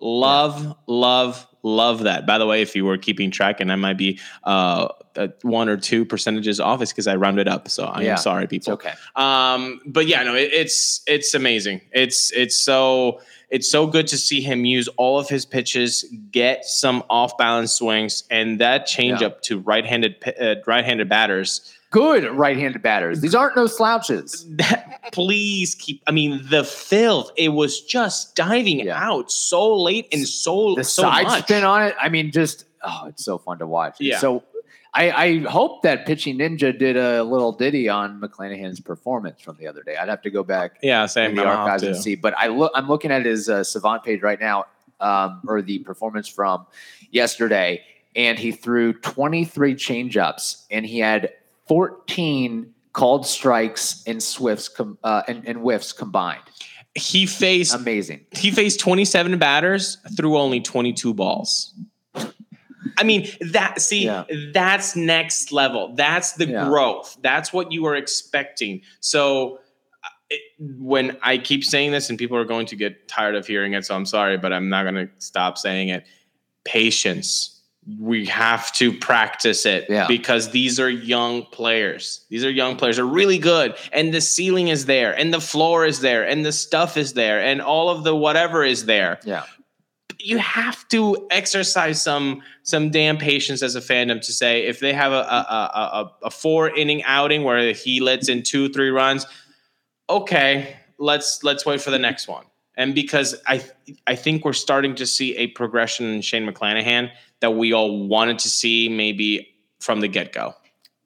Love, 0.02 0.76
love, 0.86 1.46
love 1.62 2.04
that. 2.04 2.26
By 2.26 2.38
the 2.38 2.46
way, 2.46 2.62
if 2.62 2.74
you 2.74 2.84
were 2.84 2.98
keeping 2.98 3.30
track, 3.30 3.60
and 3.60 3.70
I 3.70 3.76
might 3.76 3.98
be 3.98 4.18
uh, 4.44 4.88
uh, 5.16 5.28
one 5.42 5.68
or 5.68 5.76
two 5.76 6.04
percentages 6.04 6.60
off, 6.60 6.80
it's 6.82 6.92
because 6.92 7.06
I 7.06 7.16
rounded 7.16 7.48
up. 7.48 7.68
So 7.68 7.84
I 7.84 8.02
Yeah, 8.02 8.12
am 8.12 8.16
sorry, 8.18 8.44
It's 8.44 8.50
people. 8.50 8.72
okay. 8.74 8.92
Um, 9.16 9.80
but 9.86 10.06
yeah, 10.06 10.22
no, 10.22 10.34
it, 10.34 10.50
it's 10.52 11.02
it's 11.06 11.34
amazing. 11.34 11.80
It's 11.92 12.30
it's 12.32 12.56
so 12.56 13.20
it's 13.50 13.68
so 13.70 13.86
good 13.86 14.06
to 14.08 14.16
see 14.16 14.40
him 14.40 14.64
use 14.64 14.86
all 14.96 15.18
of 15.18 15.28
his 15.28 15.44
pitches, 15.44 16.04
get 16.30 16.64
some 16.64 17.02
off 17.10 17.36
balance 17.36 17.72
swings, 17.72 18.22
and 18.30 18.60
that 18.60 18.86
changeup 18.86 19.20
Yeah. 19.20 19.28
to 19.42 19.58
right 19.60 19.84
handed 19.84 20.16
uh, 20.40 20.56
right 20.66 20.84
handed 20.84 21.08
batters. 21.08 21.76
Good 21.90 22.22
right 22.36 22.56
handed 22.56 22.82
batters. 22.82 23.20
These 23.20 23.34
aren't 23.34 23.56
no 23.56 23.66
slouches. 23.66 24.46
That 24.50 25.00
please 25.12 25.74
keep. 25.74 26.00
I 26.06 26.12
mean, 26.12 26.40
the 26.48 26.62
filth. 26.62 27.32
It 27.36 27.48
was 27.48 27.80
just 27.80 28.36
diving 28.36 28.78
Yeah. 28.86 28.96
out 29.10 29.32
so 29.32 29.74
late 29.76 30.06
and 30.12 30.28
so 30.28 30.76
The 30.76 30.84
so 30.84 31.02
side 31.02 31.24
much. 31.26 31.42
spin 31.42 31.64
on 31.64 31.82
it. 31.82 31.96
I 32.00 32.08
mean, 32.08 32.30
just 32.30 32.66
oh, 32.84 33.06
it's 33.08 33.24
so 33.24 33.38
fun 33.38 33.58
to 33.58 33.66
watch. 33.66 33.96
Yeah. 33.98 34.18
So 34.18 34.44
I, 34.92 35.10
I 35.10 35.38
hope 35.48 35.82
that 35.82 36.04
Pitching 36.06 36.38
Ninja 36.38 36.76
did 36.76 36.96
a 36.96 37.22
little 37.22 37.52
ditty 37.52 37.88
on 37.88 38.20
McClanahan's 38.20 38.80
performance 38.80 39.40
from 39.40 39.56
the 39.58 39.66
other 39.68 39.82
day. 39.84 39.96
I'd 39.96 40.08
have 40.08 40.22
to 40.22 40.30
go 40.30 40.42
back 40.42 40.78
Yeah, 40.82 41.02
in 41.02 41.08
same. 41.08 41.34
the 41.36 41.42
I'll 41.42 41.58
archives 41.58 41.82
and 41.84 41.96
see. 41.96 42.16
But 42.16 42.34
I 42.36 42.48
look, 42.48 42.72
I'm 42.74 42.88
looking 42.88 43.12
at 43.12 43.24
his 43.24 43.48
uh, 43.48 43.62
Savant 43.62 44.02
page 44.02 44.20
right 44.22 44.40
now, 44.40 44.66
um, 45.00 45.42
or 45.46 45.62
the 45.62 45.78
performance 45.80 46.26
from 46.28 46.66
yesterday, 47.12 47.82
and 48.16 48.36
he 48.38 48.50
threw 48.50 48.92
23 48.92 49.74
changeups, 49.76 50.64
and 50.72 50.84
he 50.84 50.98
had 50.98 51.32
14 51.68 52.74
called 52.92 53.24
strikes 53.26 54.02
and 54.08 54.20
swifts 54.20 54.68
com- 54.68 54.98
uh, 55.04 55.22
and, 55.28 55.46
and 55.46 55.58
whiffs 55.58 55.92
combined. 55.92 56.42
He 56.96 57.26
faced 57.26 57.72
Amazing. 57.74 58.26
he 58.32 58.50
faced 58.50 58.80
27 58.80 59.38
batters 59.38 59.98
threw 60.16 60.36
only 60.36 60.60
22 60.60 61.14
balls 61.14 61.72
i 63.00 63.04
mean 63.04 63.26
that 63.40 63.80
see 63.80 64.04
Yeah. 64.04 64.24
that's 64.52 64.94
next 64.94 65.52
level 65.52 65.94
that's 65.94 66.32
the 66.34 66.46
Yeah. 66.46 66.64
growth 66.68 67.16
that's 67.22 67.52
what 67.52 67.72
you 67.72 67.86
are 67.86 67.96
expecting 67.96 68.82
so 69.00 69.58
uh, 70.04 70.08
it, 70.30 70.40
when 70.78 71.16
i 71.22 71.38
keep 71.38 71.64
saying 71.64 71.90
this 71.92 72.10
and 72.10 72.18
people 72.18 72.36
are 72.36 72.44
going 72.44 72.66
to 72.66 72.76
get 72.76 73.08
tired 73.08 73.34
of 73.34 73.46
hearing 73.46 73.72
it 73.74 73.84
so 73.86 73.94
i'm 73.96 74.06
sorry 74.06 74.36
but 74.38 74.52
i'm 74.52 74.68
not 74.68 74.82
going 74.84 74.94
to 75.06 75.08
stop 75.18 75.58
saying 75.58 75.88
it 75.88 76.04
patience 76.64 77.56
we 77.98 78.26
have 78.26 78.70
to 78.74 78.92
practice 78.92 79.64
it 79.66 79.86
Yeah. 79.88 80.06
because 80.06 80.50
these 80.50 80.78
are 80.78 80.88
young 80.90 81.42
players. 81.46 82.24
These 82.28 82.44
are 82.44 82.50
young 82.50 82.76
players. 82.76 82.96
They're 82.96 83.04
really 83.06 83.38
good, 83.38 83.74
and 83.90 84.12
the 84.12 84.20
ceiling 84.20 84.68
is 84.68 84.84
there, 84.84 85.18
and 85.18 85.32
the 85.32 85.40
floor 85.40 85.86
is 85.86 86.00
there, 86.00 86.22
and 86.28 86.44
the 86.44 86.52
stuff 86.52 86.96
is 86.98 87.14
there, 87.14 87.40
and 87.42 87.60
all 87.62 87.88
of 87.88 88.04
the 88.04 88.14
whatever 88.14 88.62
is 88.62 88.84
there. 88.84 89.18
Yeah. 89.24 89.44
You 90.22 90.38
have 90.38 90.86
to 90.88 91.26
exercise 91.30 92.02
some 92.02 92.42
some 92.62 92.90
damn 92.90 93.16
patience 93.16 93.62
as 93.62 93.74
a 93.74 93.80
fandom 93.80 94.20
to 94.20 94.32
say 94.32 94.66
if 94.66 94.80
they 94.80 94.92
have 94.92 95.12
a 95.12 95.16
a, 95.16 95.20
a, 95.20 95.80
a, 96.02 96.26
a 96.26 96.30
four 96.30 96.70
inning 96.70 97.02
outing 97.04 97.44
where 97.44 97.72
he 97.72 98.00
lets 98.00 98.28
in 98.28 98.42
two 98.42 98.68
three 98.68 98.90
runs, 98.90 99.26
okay, 100.08 100.76
let's 100.98 101.42
let's 101.42 101.64
wait 101.66 101.80
for 101.80 101.90
the 101.90 101.98
next 101.98 102.28
one. 102.28 102.44
And 102.76 102.94
because 102.94 103.34
I 103.46 103.64
I 104.06 104.14
think 104.14 104.44
we're 104.44 104.52
starting 104.52 104.94
to 104.96 105.06
see 105.06 105.36
a 105.36 105.48
progression 105.48 106.06
in 106.06 106.20
Shane 106.20 106.46
McClanahan 106.46 107.10
that 107.40 107.52
we 107.52 107.72
all 107.72 108.06
wanted 108.06 108.38
to 108.40 108.48
see 108.48 108.88
maybe 108.88 109.54
from 109.80 110.00
the 110.00 110.08
get 110.08 110.32
go. 110.32 110.54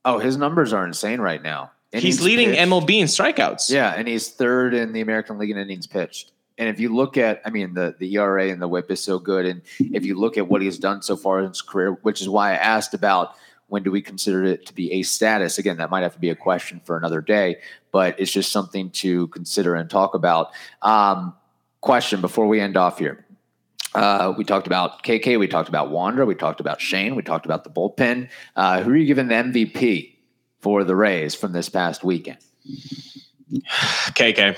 Oh, 0.04 0.18
his 0.18 0.36
numbers 0.36 0.72
are 0.72 0.86
insane 0.86 1.20
right 1.20 1.42
now. 1.42 1.70
He's 1.92 2.20
leading 2.20 2.50
pitched. 2.50 2.60
MLB 2.60 2.90
in 3.00 3.06
strikeouts. 3.06 3.70
Yeah, 3.70 3.94
and 3.94 4.08
he's 4.08 4.28
third 4.28 4.74
in 4.74 4.92
the 4.92 5.00
American 5.00 5.38
League 5.38 5.50
in 5.50 5.56
innings 5.56 5.86
pitched. 5.86 6.32
And 6.56 6.68
if 6.68 6.78
you 6.78 6.94
look 6.94 7.16
at, 7.16 7.42
I 7.44 7.50
mean, 7.50 7.74
the 7.74 7.96
the 7.98 8.14
ERA 8.14 8.48
and 8.48 8.62
the 8.62 8.68
WHIP 8.68 8.90
is 8.90 9.02
so 9.02 9.18
good, 9.18 9.46
and 9.46 9.62
if 9.80 10.04
you 10.04 10.18
look 10.18 10.38
at 10.38 10.48
what 10.48 10.62
he's 10.62 10.78
done 10.78 11.02
so 11.02 11.16
far 11.16 11.40
in 11.40 11.48
his 11.48 11.62
career, 11.62 11.92
which 12.02 12.20
is 12.20 12.28
why 12.28 12.52
I 12.52 12.56
asked 12.56 12.94
about 12.94 13.34
when 13.68 13.82
do 13.82 13.90
we 13.90 14.02
consider 14.02 14.44
it 14.44 14.66
to 14.66 14.74
be 14.74 14.92
a 14.92 15.02
status? 15.02 15.58
Again, 15.58 15.78
that 15.78 15.90
might 15.90 16.02
have 16.02 16.14
to 16.14 16.20
be 16.20 16.30
a 16.30 16.36
question 16.36 16.80
for 16.84 16.96
another 16.96 17.20
day, 17.20 17.56
but 17.92 18.18
it's 18.20 18.30
just 18.30 18.52
something 18.52 18.90
to 18.90 19.28
consider 19.28 19.74
and 19.74 19.88
talk 19.88 20.14
about. 20.14 20.52
Um, 20.82 21.34
question 21.80 22.20
before 22.20 22.46
we 22.46 22.60
end 22.60 22.76
off 22.76 22.98
here. 22.98 23.24
Uh, 23.94 24.34
we 24.36 24.44
talked 24.44 24.66
about 24.66 25.02
KK, 25.04 25.38
we 25.38 25.46
talked 25.46 25.68
about 25.68 25.90
Wander, 25.90 26.26
we 26.26 26.34
talked 26.34 26.58
about 26.58 26.80
Shane, 26.80 27.14
we 27.14 27.22
talked 27.22 27.46
about 27.46 27.62
the 27.62 27.70
bullpen. 27.70 28.28
Uh, 28.56 28.82
who 28.82 28.90
are 28.90 28.96
you 28.96 29.06
giving 29.06 29.28
the 29.28 29.34
MVP 29.34 30.16
for 30.60 30.82
the 30.82 30.96
Rays 30.96 31.34
from 31.34 31.52
this 31.52 31.68
past 31.68 32.02
weekend? 32.02 32.38
KK. 33.52 34.56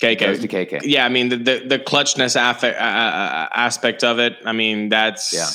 KK. 0.00 0.18
Goes 0.20 0.38
to 0.40 0.48
KK. 0.48 0.80
Yeah, 0.84 1.04
I 1.04 1.08
mean 1.08 1.28
the 1.28 1.36
the, 1.36 1.62
the 1.66 1.78
clutchness 1.78 2.36
aff- 2.36 2.62
uh, 2.64 2.68
uh, 2.68 3.48
aspect 3.52 4.04
of 4.04 4.18
it. 4.18 4.36
I 4.44 4.52
mean 4.52 4.88
that's 4.90 5.32
Yeah. 5.32 5.46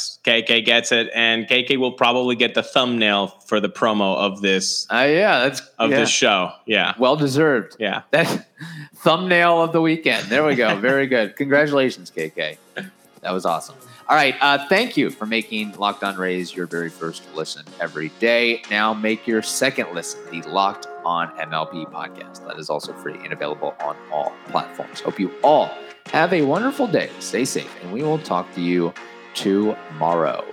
KK 0.41 0.65
gets 0.65 0.91
it, 0.91 1.09
and 1.15 1.47
KK 1.47 1.77
will 1.77 1.91
probably 1.93 2.35
get 2.35 2.53
the 2.53 2.63
thumbnail 2.63 3.27
for 3.45 3.59
the 3.59 3.69
promo 3.69 4.15
of 4.17 4.41
this 4.41 4.85
Uh, 4.91 5.05
yeah, 5.09 5.39
that's 5.39 5.61
of 5.79 5.91
yeah. 5.91 5.99
this 5.99 6.09
show. 6.09 6.51
Yeah, 6.65 6.93
well 6.97 7.15
deserved. 7.15 7.77
yeah. 7.79 8.01
That 8.11 8.47
thumbnail 8.95 9.61
of 9.61 9.71
the 9.73 9.81
weekend. 9.81 10.27
There 10.27 10.45
we 10.45 10.55
go. 10.55 10.75
Very 10.79 11.07
good. 11.07 11.35
Congratulations, 11.35 12.11
KK. 12.11 12.57
That 13.21 13.31
was 13.31 13.45
awesome. 13.45 13.75
All 14.09 14.17
right. 14.17 14.35
Uh, 14.41 14.65
thank 14.67 14.97
you 14.97 15.09
for 15.09 15.25
making 15.25 15.73
Locked 15.77 16.03
On 16.03 16.17
Rays 16.17 16.53
your 16.53 16.67
very 16.67 16.89
first 16.89 17.23
listen 17.35 17.63
every 17.79 18.09
day. 18.19 18.61
Now 18.69 18.93
make 18.93 19.25
your 19.25 19.41
second 19.41 19.93
listen 19.93 20.19
the 20.29 20.41
Locked 20.49 20.87
On 21.05 21.27
MLB 21.37 21.91
podcast. 21.91 22.45
That 22.47 22.57
is 22.57 22.69
also 22.69 22.93
free 22.93 23.19
and 23.23 23.33
available 23.33 23.75
on 23.81 23.95
all 24.11 24.33
platforms. 24.47 25.01
Hope 25.01 25.19
you 25.19 25.31
all 25.43 25.69
have 26.07 26.33
a 26.33 26.41
wonderful 26.41 26.87
day. 26.87 27.09
Stay 27.19 27.45
safe, 27.45 27.73
and 27.81 27.91
we 27.91 28.03
will 28.03 28.19
talk 28.19 28.53
to 28.55 28.61
you 28.61 28.93
tomorrow. 29.33 30.45